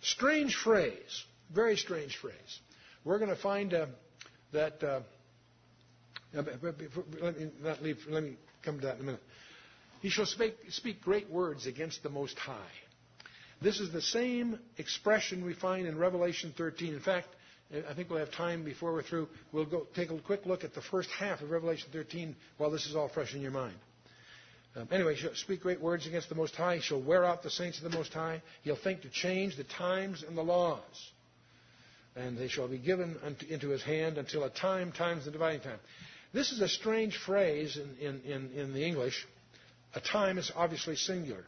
[0.01, 1.23] Strange phrase.
[1.51, 2.59] Very strange phrase.
[3.03, 3.87] We're going to find uh,
[4.51, 4.83] that.
[4.83, 5.01] Uh,
[6.33, 6.47] let
[6.79, 7.97] me not leave.
[8.09, 9.21] Let me come to that in a minute.
[10.01, 12.57] He shall speak, speak great words against the Most High.
[13.61, 16.93] This is the same expression we find in Revelation 13.
[16.93, 17.27] In fact,
[17.89, 19.29] I think we'll have time before we're through.
[19.53, 22.85] We'll go take a quick look at the first half of Revelation 13 while this
[22.85, 23.75] is all fresh in your mind.
[24.75, 26.75] Um, anyway, she'll speak great words against the Most High.
[26.75, 28.41] He shall wear out the saints of the Most High.
[28.63, 31.11] He'll think to change the times and the laws.
[32.15, 33.17] And they shall be given
[33.49, 35.79] into his hand until a time, times, the dividing time.
[36.31, 39.25] This is a strange phrase in, in, in, in the English.
[39.95, 41.43] A time is obviously singular.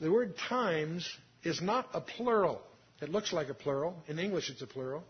[0.00, 1.08] The word times
[1.42, 2.60] is not a plural.
[3.00, 3.96] It looks like a plural.
[4.08, 5.04] In English, it's a plural.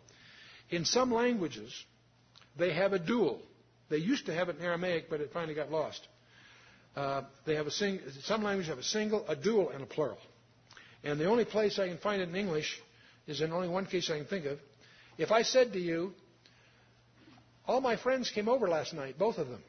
[0.70, 1.72] In some languages,
[2.58, 3.40] they have a dual.
[3.88, 6.06] They used to have it in Aramaic, but it finally got lost.
[6.94, 10.18] Uh, they have a sing- some languages have a single, a dual, and a plural.
[11.04, 12.80] And the only place I can find it in English
[13.28, 14.58] is in only one case I can think of.
[15.18, 16.12] If I said to you,
[17.66, 19.62] all my friends came over last night, both of them.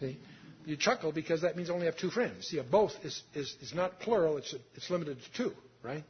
[0.00, 0.18] See?
[0.64, 2.48] You chuckle because that means I only have two friends.
[2.48, 6.04] See, both is, is, is not plural, it's, it's limited to two, right?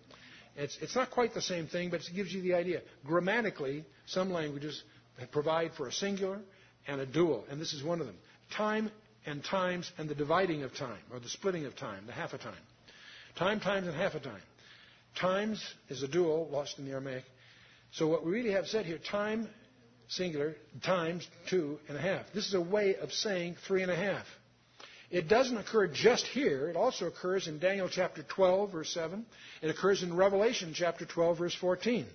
[0.56, 2.80] It's, it's not quite the same thing, but it gives you the idea.
[3.04, 4.82] Grammatically, some languages
[5.30, 6.40] provide for a singular
[6.86, 8.16] and a dual, and this is one of them.
[8.56, 8.90] Time
[9.26, 12.38] and times and the dividing of time, or the splitting of time, the half a
[12.38, 12.54] time.
[13.36, 14.40] Time, times, and half a time.
[15.20, 17.24] Times is a dual, lost in the Aramaic.
[17.92, 19.48] So what we really have said here, time,
[20.08, 20.54] singular,
[20.84, 22.26] times, two and a half.
[22.34, 24.26] This is a way of saying three and a half.
[25.10, 26.68] It doesn't occur just here.
[26.68, 29.24] It also occurs in Daniel chapter 12, verse 7.
[29.62, 32.06] It occurs in Revelation chapter 12, verse 14.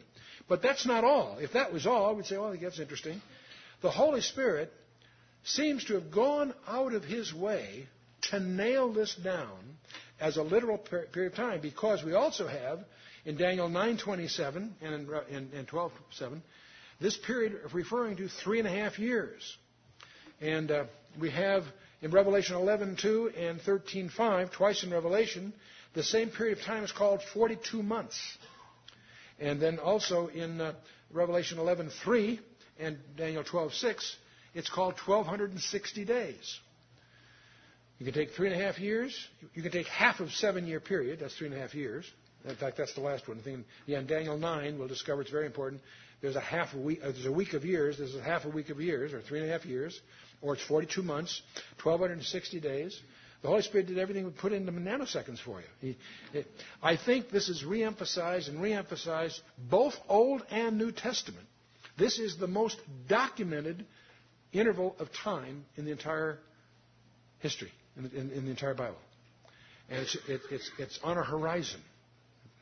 [0.49, 1.37] But that's not all.
[1.39, 3.21] If that was all, we'd say, well, that's interesting.
[3.81, 4.71] The Holy Spirit
[5.43, 7.87] seems to have gone out of his way
[8.29, 9.77] to nail this down
[10.22, 12.80] as a literal period of time because we also have
[13.26, 16.41] in Daniel 9:27 and in, in, in 12:7
[17.01, 19.57] this period of referring to three and a half years,
[20.39, 20.84] and uh,
[21.19, 21.63] we have
[22.03, 25.51] in Revelation 11:2 and 13:5 twice in Revelation
[25.93, 28.38] the same period of time is called 42 months,
[29.39, 30.74] and then also in uh,
[31.11, 32.39] Revelation 11:3
[32.80, 34.15] and Daniel 12:6
[34.53, 36.59] it's called 1,260 days.
[38.01, 39.15] You can take three and a half years.
[39.53, 41.19] You can take half of seven year period.
[41.19, 42.03] That's three and a half years.
[42.45, 43.63] In fact, that's the last one.
[43.85, 45.83] Yeah, in Daniel 9, we'll discover it's very important.
[46.19, 47.99] There's a half a week, uh, there's a week of years.
[47.99, 50.01] There's a half a week of years, or three and a half years,
[50.41, 51.43] or it's 42 months,
[51.83, 52.99] 1,260 days.
[53.43, 55.95] The Holy Spirit did everything we put into nanoseconds for you.
[56.33, 56.45] He,
[56.81, 59.39] I think this is reemphasized and reemphasized
[59.69, 61.45] both Old and New Testament.
[61.99, 63.85] This is the most documented
[64.53, 66.39] interval of time in the entire
[67.41, 68.97] history, in the, in, in the entire Bible.
[69.89, 71.81] And it's, it, it's, it's on a horizon.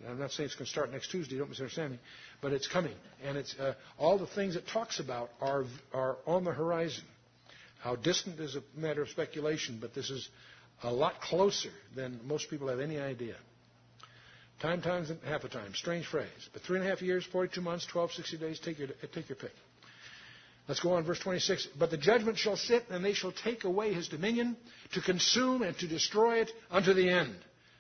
[0.08, 2.00] I'm not saying it's going to start next Tuesday, don't misunderstand me,
[2.42, 2.96] but it's coming.
[3.24, 7.04] And it's, uh, all the things it talks about are, are on the horizon.
[7.82, 10.30] How distant is a matter of speculation, but this is
[10.84, 13.36] a lot closer than most people have any idea.
[14.62, 15.74] Time times and half a time.
[15.74, 16.28] Strange phrase.
[16.52, 19.38] But three and a half years, 42 months, 12, 60 days, take your, take your
[19.38, 19.52] pick.
[20.70, 21.68] Let's go on, verse 26.
[21.80, 24.56] But the judgment shall sit, and they shall take away his dominion,
[24.94, 27.36] to consume and to destroy it unto the end.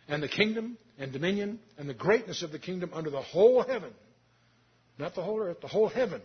[0.07, 3.93] And the kingdom and dominion and the greatness of the kingdom under the whole heaven,
[4.97, 6.19] not the whole earth, the whole heaven,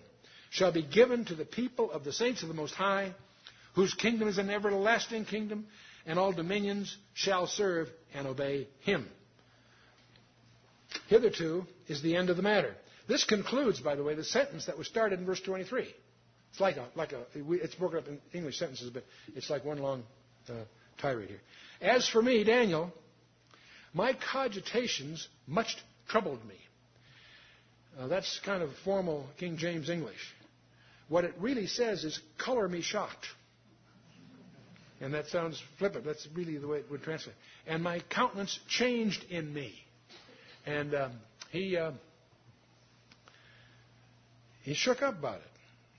[0.49, 3.15] shall be given to the people of the saints of the Most High,
[3.75, 5.67] whose kingdom is an everlasting kingdom,
[6.07, 9.07] and all dominions shall serve and obey him.
[11.09, 12.75] Hitherto is the end of the matter.
[13.07, 15.95] This concludes, by the way, the sentence that was started in verse 23.
[16.55, 19.03] It's like a, like a, it's broken up in English sentences, but
[19.35, 20.05] it's like one long
[20.49, 20.53] uh,
[20.99, 21.41] tirade here.
[21.81, 22.93] As for me, Daniel,
[23.93, 25.77] my cogitations much
[26.07, 26.55] troubled me.
[27.99, 30.33] Uh, that's kind of formal King James English.
[31.09, 33.27] What it really says is, color me shocked.
[35.01, 36.05] And that sounds flippant.
[36.05, 37.35] That's really the way it would translate.
[37.67, 39.75] And my countenance changed in me.
[40.67, 41.13] And um,
[41.51, 41.91] he, uh,
[44.63, 45.54] he shook up about it.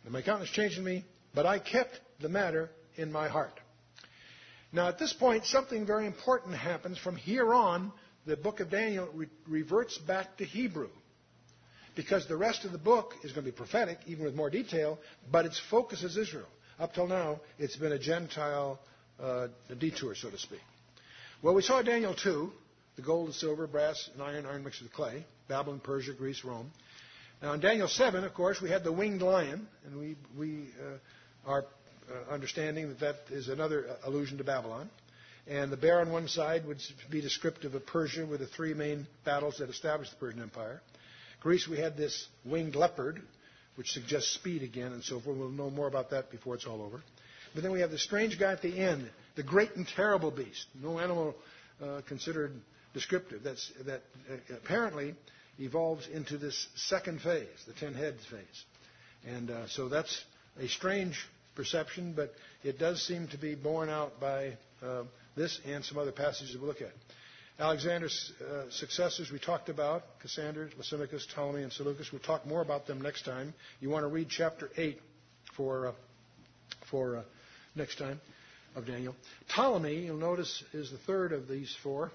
[0.06, 1.04] And my countenance changed in me,
[1.34, 3.60] but I kept the matter in my heart.
[4.72, 6.98] Now, at this point, something very important happens.
[6.98, 7.92] From here on,
[8.26, 10.90] the book of Daniel re- reverts back to Hebrew.
[11.96, 15.00] Because the rest of the book is going to be prophetic, even with more detail,
[15.32, 16.48] but its focus is Israel.
[16.78, 18.80] Up till now, it's been a Gentile
[19.20, 19.48] uh,
[19.80, 20.60] detour, so to speak.
[21.42, 22.52] Well, we saw Daniel 2,
[22.98, 26.70] the gold and silver, brass and iron, iron mixed with clay, Babylon, Persia, Greece, Rome.
[27.42, 31.50] Now, in Daniel 7, of course, we had the winged lion, and we, we uh,
[31.50, 31.66] are
[32.10, 34.90] uh, understanding that that is another uh, allusion to Babylon.
[35.48, 36.82] And the bear on one side would
[37.12, 40.82] be descriptive of Persia with the three main battles that established the Persian Empire.
[41.42, 43.22] Greece, we had this winged leopard,
[43.76, 45.38] which suggests speed again and so forth.
[45.38, 47.04] We'll know more about that before it's all over.
[47.54, 50.66] But then we have the strange guy at the end, the great and terrible beast.
[50.82, 51.36] No animal
[51.84, 52.54] uh, considered
[52.94, 53.44] descriptive.
[53.44, 55.14] That's, that uh, apparently
[55.60, 58.64] evolves into this second phase, the ten heads phase.
[59.28, 60.24] And uh, so that's
[60.60, 61.18] a strange
[61.56, 62.34] perception, but
[62.64, 65.04] it does seem to be borne out by uh,
[65.36, 66.92] this and some other passages we'll look at.
[67.58, 72.12] Alexander's uh, successors we talked about, Cassander, Lysimachus, Ptolemy, and Seleucus.
[72.12, 73.54] We'll talk more about them next time.
[73.80, 75.00] You want to read chapter 8
[75.56, 75.92] for, uh,
[76.92, 77.22] for uh,
[77.74, 78.20] next time
[78.76, 79.16] of Daniel.
[79.48, 82.12] Ptolemy, you'll notice, is the third of these four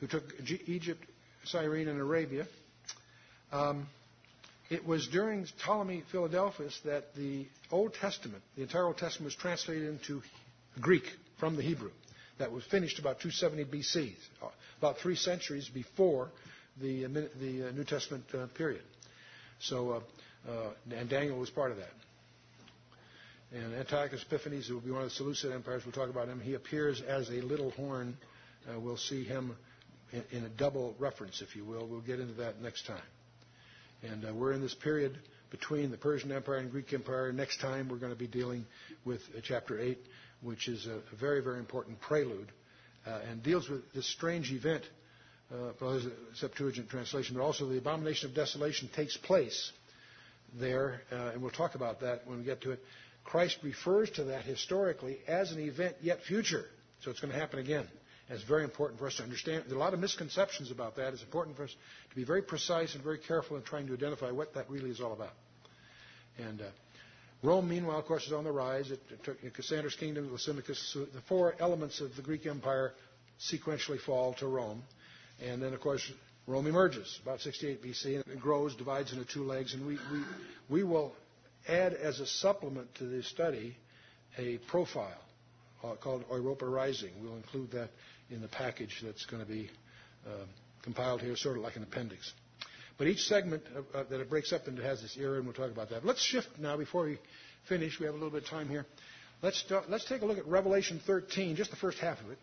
[0.00, 0.24] who took
[0.66, 1.04] Egypt,
[1.44, 2.46] Cyrene, and Arabia.
[3.52, 3.86] Um,
[4.70, 9.88] it was during Ptolemy Philadelphus that the Old Testament, the entire Old Testament, was translated
[9.88, 10.22] into
[10.80, 11.04] Greek
[11.38, 11.90] from the Hebrew.
[12.38, 14.14] That was finished about 270 BC,
[14.78, 16.30] about three centuries before
[16.80, 17.04] the,
[17.38, 18.82] the uh, New Testament uh, period.
[19.60, 20.02] So,
[20.48, 21.92] uh, uh, and Daniel was part of that.
[23.52, 26.40] And Antiochus Epiphanes, who will be one of the Seleucid empires, we'll talk about him.
[26.40, 28.16] He appears as a little horn.
[28.66, 29.54] Uh, we'll see him
[30.12, 31.86] in, in, a double reference, if you will.
[31.86, 33.02] We'll get into that next time.
[34.02, 35.18] And uh, we're in this period
[35.50, 37.32] between the Persian Empire and Greek Empire.
[37.32, 38.64] Next time, we're going to be dealing
[39.04, 39.98] with uh, chapter 8,
[40.40, 42.50] which is a, a very, very important prelude
[43.06, 44.82] uh, and deals with this strange event.
[45.52, 45.98] Uh,
[46.34, 49.72] Septuagint translation, but also the abomination of desolation takes place
[50.58, 52.80] there, uh, and we'll talk about that when we get to it.
[53.24, 56.64] Christ refers to that historically as an event yet future.
[57.02, 57.86] So it's going to happen again.
[58.32, 59.64] It's very important for us to understand.
[59.66, 61.12] There are a lot of misconceptions about that.
[61.12, 61.74] It's important for us
[62.10, 65.00] to be very precise and very careful in trying to identify what that really is
[65.00, 65.34] all about.
[66.38, 66.64] And uh,
[67.42, 68.90] Rome, meanwhile, of course, is on the rise.
[68.90, 72.92] It, it took Cassander's kingdom, Lysimachus, the four elements of the Greek Empire
[73.40, 74.82] sequentially fall to Rome.
[75.44, 76.10] And then, of course,
[76.46, 79.74] Rome emerges about 68 BC and it grows, divides into two legs.
[79.74, 80.22] And we, we,
[80.70, 81.12] we will
[81.68, 83.76] add as a supplement to this study
[84.38, 85.18] a profile
[85.84, 87.10] uh, called Europa Rising.
[87.22, 87.90] We'll include that
[88.32, 89.70] in the package that's going to be
[90.26, 90.44] uh,
[90.82, 92.32] compiled here, sort of like an appendix.
[92.98, 95.54] But each segment uh, uh, that it breaks up into has this era, and we'll
[95.54, 96.04] talk about that.
[96.04, 97.18] Let's shift now before we
[97.68, 97.98] finish.
[97.98, 98.86] We have a little bit of time here.
[99.42, 102.38] Let's, start, let's take a look at Revelation 13, just the first half of it.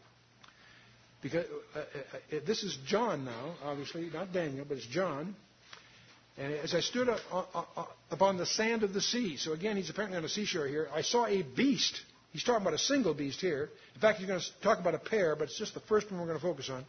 [1.22, 1.82] Because uh, uh,
[2.38, 5.36] uh this is John now, obviously, not Daniel, but it's John.
[6.38, 9.90] And as I stood up, uh, upon the sand of the sea, so again, he's
[9.90, 12.02] apparently on a seashore here, I saw a beast.
[12.32, 13.70] He's talking about a single beast here.
[13.96, 16.20] In fact, he's going to talk about a pair, but it's just the first one
[16.20, 16.86] we're going to focus on.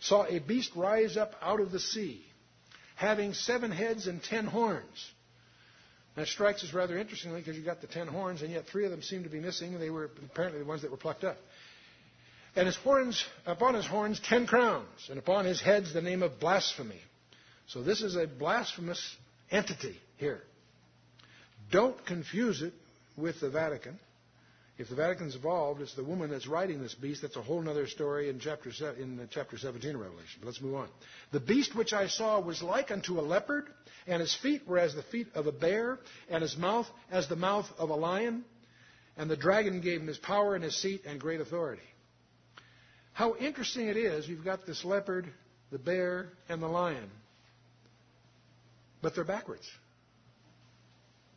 [0.00, 2.24] Saw a beast rise up out of the sea,
[2.96, 5.10] having seven heads and ten horns.
[6.16, 8.90] That strikes us rather interestingly because you've got the ten horns, and yet three of
[8.90, 11.36] them seem to be missing, and they were apparently the ones that were plucked up.
[12.56, 16.40] And his horns, upon his horns, ten crowns, and upon his heads the name of
[16.40, 17.00] blasphemy.
[17.68, 19.16] So this is a blasphemous
[19.50, 20.42] entity here.
[21.70, 22.72] Don't confuse it
[23.16, 23.98] with the Vatican.
[24.80, 27.22] If the Vatican's involved, it's the woman that's riding this beast.
[27.22, 30.40] That's a whole other story in chapter, in chapter 17 of Revelation.
[30.40, 30.88] But let's move on.
[31.32, 33.66] The beast which I saw was like unto a leopard,
[34.06, 35.98] and his feet were as the feet of a bear,
[36.30, 38.44] and his mouth as the mouth of a lion.
[39.18, 41.82] And the dragon gave him his power and his seat and great authority.
[43.12, 45.30] How interesting it is, you've got this leopard,
[45.70, 47.10] the bear, and the lion
[49.02, 49.68] but they're backwards.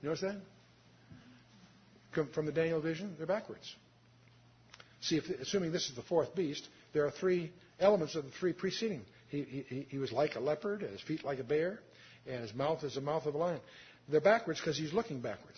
[0.01, 0.35] You notice that?
[2.13, 3.75] From the Daniel vision, they're backwards.
[5.01, 8.53] See, if, assuming this is the fourth beast, there are three elements of the three
[8.53, 9.01] preceding.
[9.29, 11.79] He, he, he was like a leopard, and his feet like a bear,
[12.27, 13.59] and his mouth is the mouth of a lion.
[14.07, 15.57] They're backwards because he's looking backwards.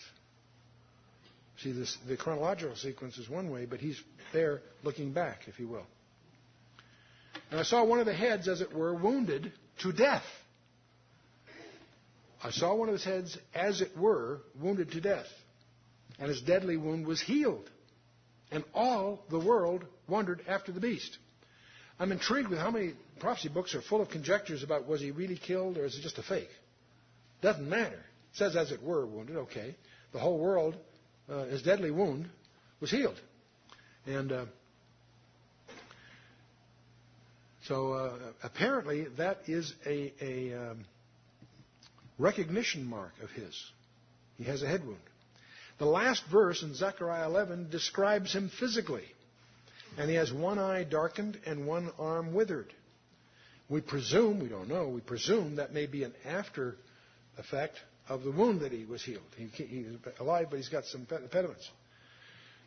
[1.61, 4.01] See, this, the chronological sequence is one way, but he's
[4.33, 5.85] there looking back, if you will.
[7.51, 9.51] And I saw one of the heads, as it were, wounded
[9.81, 10.25] to death.
[12.43, 15.27] I saw one of his heads, as it were, wounded to death,
[16.19, 17.69] and his deadly wound was healed.
[18.51, 21.17] And all the world wondered after the beast.
[21.99, 25.37] I'm intrigued with how many prophecy books are full of conjectures about was he really
[25.37, 26.49] killed or is it just a fake?
[27.41, 27.95] Doesn't matter.
[27.95, 29.37] It says, as it were, wounded.
[29.37, 29.75] Okay.
[30.11, 30.75] The whole world,
[31.29, 32.29] uh, his deadly wound
[32.79, 33.19] was healed.
[34.05, 34.45] And uh,
[37.63, 38.13] so uh,
[38.43, 40.85] apparently that is a, a um,
[42.19, 43.55] recognition mark of his.
[44.37, 44.99] He has a head wound.
[45.77, 49.03] The last verse in Zechariah 11 describes him physically.
[49.97, 52.73] And he has one eye darkened and one arm withered.
[53.69, 56.75] We presume, we don't know, we presume that may be an after
[57.37, 59.23] effect of the wound that he was healed.
[59.35, 59.87] He, he's
[60.19, 61.69] alive, but he's got some impediments.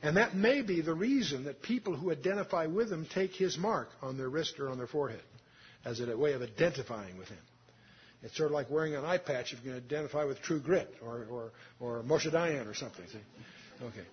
[0.03, 3.89] And that may be the reason that people who identify with him take his mark
[4.03, 5.23] on their wrist or on their forehead
[5.85, 7.39] as a way of identifying with him.
[8.23, 10.93] It's sort of like wearing an eye patch if you can identify with True Grit
[11.03, 13.07] or, or, or Moshe Dayan or something.
[13.07, 13.19] See?
[13.85, 14.07] Okay.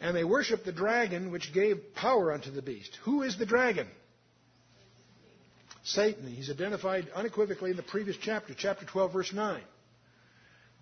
[0.00, 2.96] And they worship the dragon which gave power unto the beast.
[3.04, 3.88] Who is the dragon?
[5.82, 6.26] Satan.
[6.26, 9.60] He's identified unequivocally in the previous chapter, chapter 12, verse 9.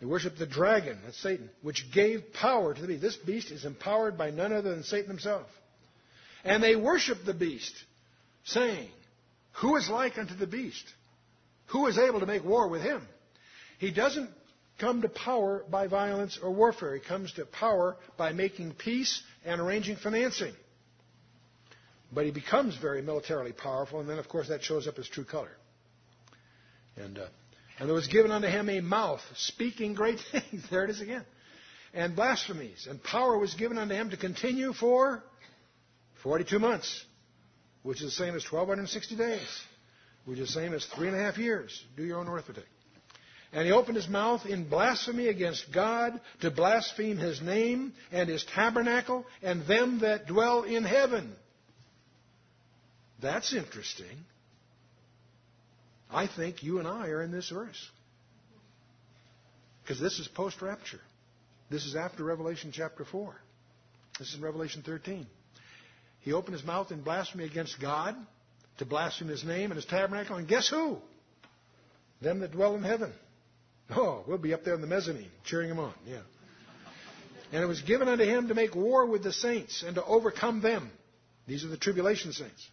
[0.01, 3.03] They worship the dragon, that's Satan, which gave power to the beast.
[3.03, 5.47] This beast is empowered by none other than Satan himself.
[6.45, 7.73] And they worship the beast,
[8.45, 8.89] saying,
[9.61, 10.85] Who is like unto the beast?
[11.67, 13.07] Who is able to make war with him?
[13.79, 14.31] He doesn't
[14.79, 16.95] come to power by violence or warfare.
[16.95, 20.55] He comes to power by making peace and arranging financing.
[22.13, 25.25] But he becomes very militarily powerful, and then, of course, that shows up his true
[25.25, 25.53] color.
[26.97, 27.27] And, uh,
[27.79, 30.65] and there was given unto him a mouth, speaking great things.
[30.71, 31.25] there it is again.
[31.95, 32.87] And blasphemies.
[32.89, 35.23] And power was given unto him to continue for
[36.23, 37.05] 42 months,
[37.83, 39.63] which is the same as 1,260 days,
[40.25, 41.85] which is the same as three and a half years.
[41.97, 42.64] Do your own arithmetic.
[43.53, 48.45] And he opened his mouth in blasphemy against God to blaspheme his name and his
[48.55, 51.35] tabernacle and them that dwell in heaven.
[53.20, 54.25] That's interesting.
[56.11, 57.91] I think you and I are in this verse.
[59.83, 61.01] Because this is post rapture.
[61.70, 63.35] This is after Revelation chapter 4.
[64.18, 65.27] This is in Revelation 13.
[66.20, 68.14] He opened his mouth in blasphemy against God
[68.79, 70.37] to blaspheme his name and his tabernacle.
[70.37, 70.99] And guess who?
[72.20, 73.12] Them that dwell in heaven.
[73.91, 75.95] Oh, we'll be up there in the mezzanine cheering him on.
[76.07, 76.20] Yeah.
[77.53, 80.62] And it was given unto him to make war with the saints and to overcome
[80.62, 80.91] them.
[81.47, 82.66] These are the tribulation saints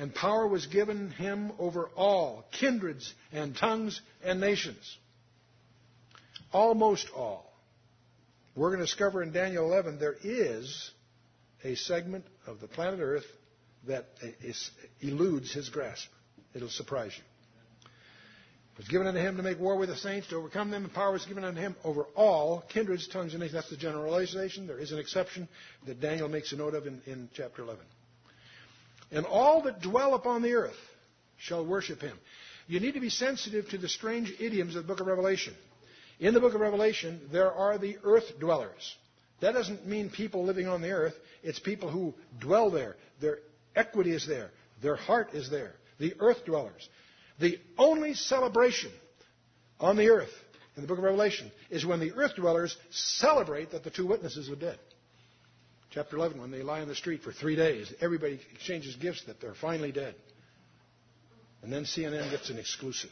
[0.00, 4.96] and power was given him over all kindreds and tongues and nations.
[6.52, 7.52] Almost all.
[8.56, 10.90] We're going to discover in Daniel 11 there is
[11.62, 13.26] a segment of the planet Earth
[13.86, 14.06] that
[14.42, 14.70] is,
[15.00, 16.08] eludes his grasp.
[16.54, 17.22] It'll surprise you.
[18.74, 20.92] It was given unto him to make war with the saints, to overcome them, and
[20.92, 23.54] power was given unto him over all kindreds, tongues, and nations.
[23.54, 24.66] That's the generalization.
[24.66, 25.48] There is an exception
[25.86, 27.84] that Daniel makes a note of in, in chapter 11
[29.10, 30.76] and all that dwell upon the earth
[31.36, 32.18] shall worship him.
[32.66, 35.54] You need to be sensitive to the strange idioms of the book of Revelation.
[36.20, 38.96] In the book of Revelation, there are the earth dwellers.
[39.40, 41.14] That doesn't mean people living on the earth.
[41.42, 42.96] It's people who dwell there.
[43.20, 43.38] Their
[43.76, 44.50] equity is there.
[44.82, 45.74] Their heart is there.
[45.98, 46.88] The earth dwellers.
[47.38, 48.90] The only celebration
[49.78, 50.32] on the earth
[50.76, 54.48] in the book of Revelation is when the earth dwellers celebrate that the two witnesses
[54.50, 54.78] are dead
[55.90, 59.40] chapter 11, when they lie in the street for three days, everybody exchanges gifts that
[59.40, 60.14] they're finally dead.
[61.62, 63.10] And then CNN gets an exclusive.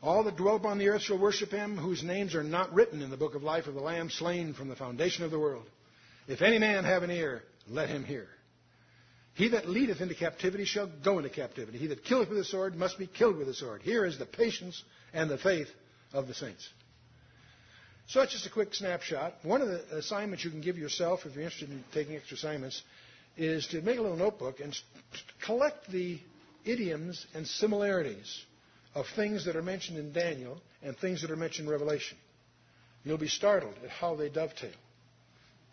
[0.00, 3.10] All that dwell upon the earth shall worship him, whose names are not written in
[3.10, 5.64] the book of life of the Lamb slain from the foundation of the world.
[6.28, 8.28] If any man have an ear, let him hear.
[9.34, 11.78] He that leadeth into captivity shall go into captivity.
[11.78, 13.82] He that killeth with the sword must be killed with the sword.
[13.82, 15.68] Here is the patience and the faith
[16.12, 16.68] of the saints.
[18.08, 19.34] So that's just a quick snapshot.
[19.42, 22.82] One of the assignments you can give yourself if you're interested in taking extra assignments
[23.36, 24.76] is to make a little notebook and
[25.44, 26.18] collect the
[26.64, 28.44] idioms and similarities
[28.94, 32.18] of things that are mentioned in Daniel and things that are mentioned in Revelation.
[33.04, 34.72] You'll be startled at how they dovetail.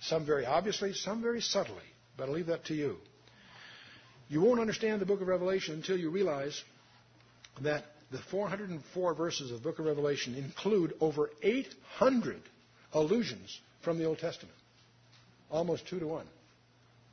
[0.02, 1.84] Some very obviously, some very subtly,
[2.18, 2.98] but I'll leave that to you.
[4.28, 6.64] You won't understand the book of Revelation until you realize
[7.62, 12.42] that the 404 verses of the book of Revelation include over 800
[12.94, 14.56] allusions from the Old Testament.
[15.52, 16.26] Almost two to one.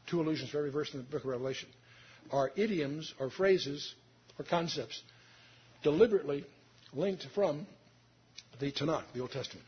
[0.07, 1.69] Two allusions for every verse in the book of Revelation
[2.31, 3.95] are idioms or phrases
[4.39, 5.03] or concepts
[5.83, 6.45] deliberately
[6.95, 7.67] linked from
[8.59, 9.67] the Tanakh, the Old Testament.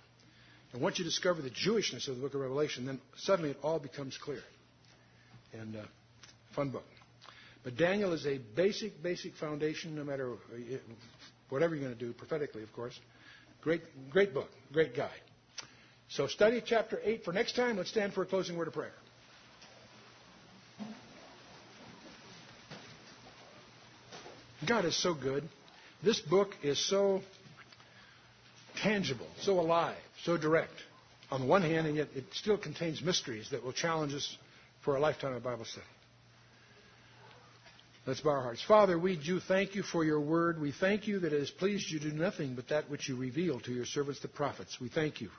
[0.74, 3.78] And once you discover the Jewishness of the book of Revelation, then suddenly it all
[3.78, 4.42] becomes clear.
[5.52, 5.82] And uh,
[6.56, 6.82] fun book.
[7.62, 10.34] But Daniel is a basic, basic foundation, no matter
[11.48, 12.98] whatever you're going to do, prophetically, of course.
[13.62, 15.10] Great, great book, great guide.
[16.08, 17.76] So study chapter 8 for next time.
[17.76, 18.92] Let's stand for a closing word of prayer.
[24.66, 25.48] God is so good.
[26.02, 27.22] This book is so
[28.84, 30.74] tangible, so alive, so direct
[31.30, 34.36] on the one hand, and yet it still contains mysteries that will challenge us
[34.84, 35.86] for a lifetime of Bible study.
[38.06, 38.62] Let's bow our hearts.
[38.62, 40.60] Father, we do thank you for your word.
[40.60, 43.16] We thank you that it has pleased you to do nothing but that which you
[43.16, 44.78] reveal to your servants, the prophets.
[44.78, 45.30] We thank you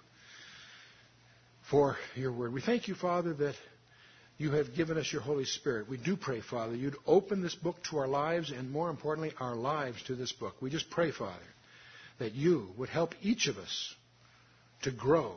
[1.70, 2.52] for your word.
[2.52, 3.54] We thank you, Father, that
[4.40, 5.88] you have given us your Holy Spirit.
[5.88, 9.56] We do pray, Father, you'd open this book to our lives and, more importantly, our
[9.56, 10.56] lives to this book.
[10.60, 11.38] We just pray, Father,
[12.20, 13.96] that you would help each of us
[14.84, 15.36] to grow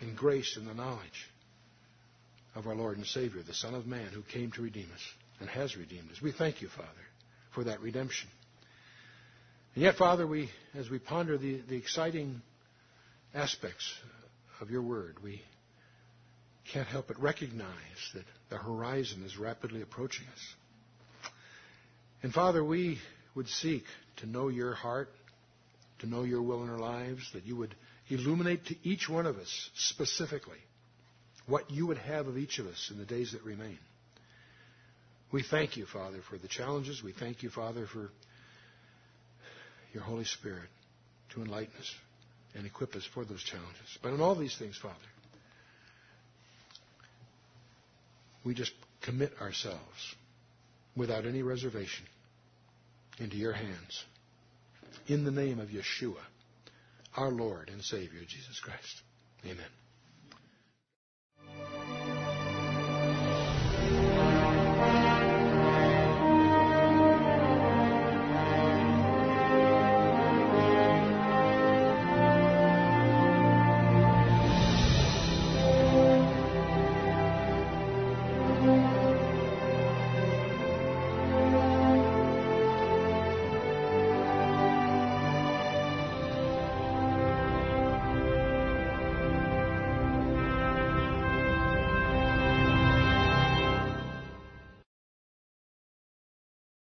[0.00, 1.30] in grace and the knowledge
[2.54, 5.02] of our Lord and Savior, the Son of Man, who came to redeem us
[5.40, 6.22] and has redeemed us.
[6.22, 6.88] We thank you, Father,
[7.54, 8.28] for that redemption.
[9.74, 12.40] And yet, Father, we, as we ponder the, the exciting
[13.34, 13.92] aspects
[14.60, 15.42] of your word, we
[16.72, 17.68] can't help but recognize
[18.14, 20.54] that the horizon is rapidly approaching us.
[22.22, 22.98] And Father, we
[23.34, 23.84] would seek
[24.16, 25.10] to know your heart,
[26.00, 27.74] to know your will in our lives, that you would
[28.08, 30.58] illuminate to each one of us specifically
[31.46, 33.78] what you would have of each of us in the days that remain.
[35.32, 37.02] We thank you, Father, for the challenges.
[37.02, 38.10] We thank you, Father, for
[39.92, 40.68] your Holy Spirit
[41.34, 41.94] to enlighten us
[42.54, 43.98] and equip us for those challenges.
[44.02, 44.94] But in all these things, Father,
[48.44, 50.14] we just commit ourselves
[50.96, 52.06] without any reservation
[53.18, 54.04] into your hands.
[55.06, 56.22] In the name of Yeshua,
[57.16, 59.02] our Lord and Savior, Jesus Christ.
[59.44, 59.85] Amen.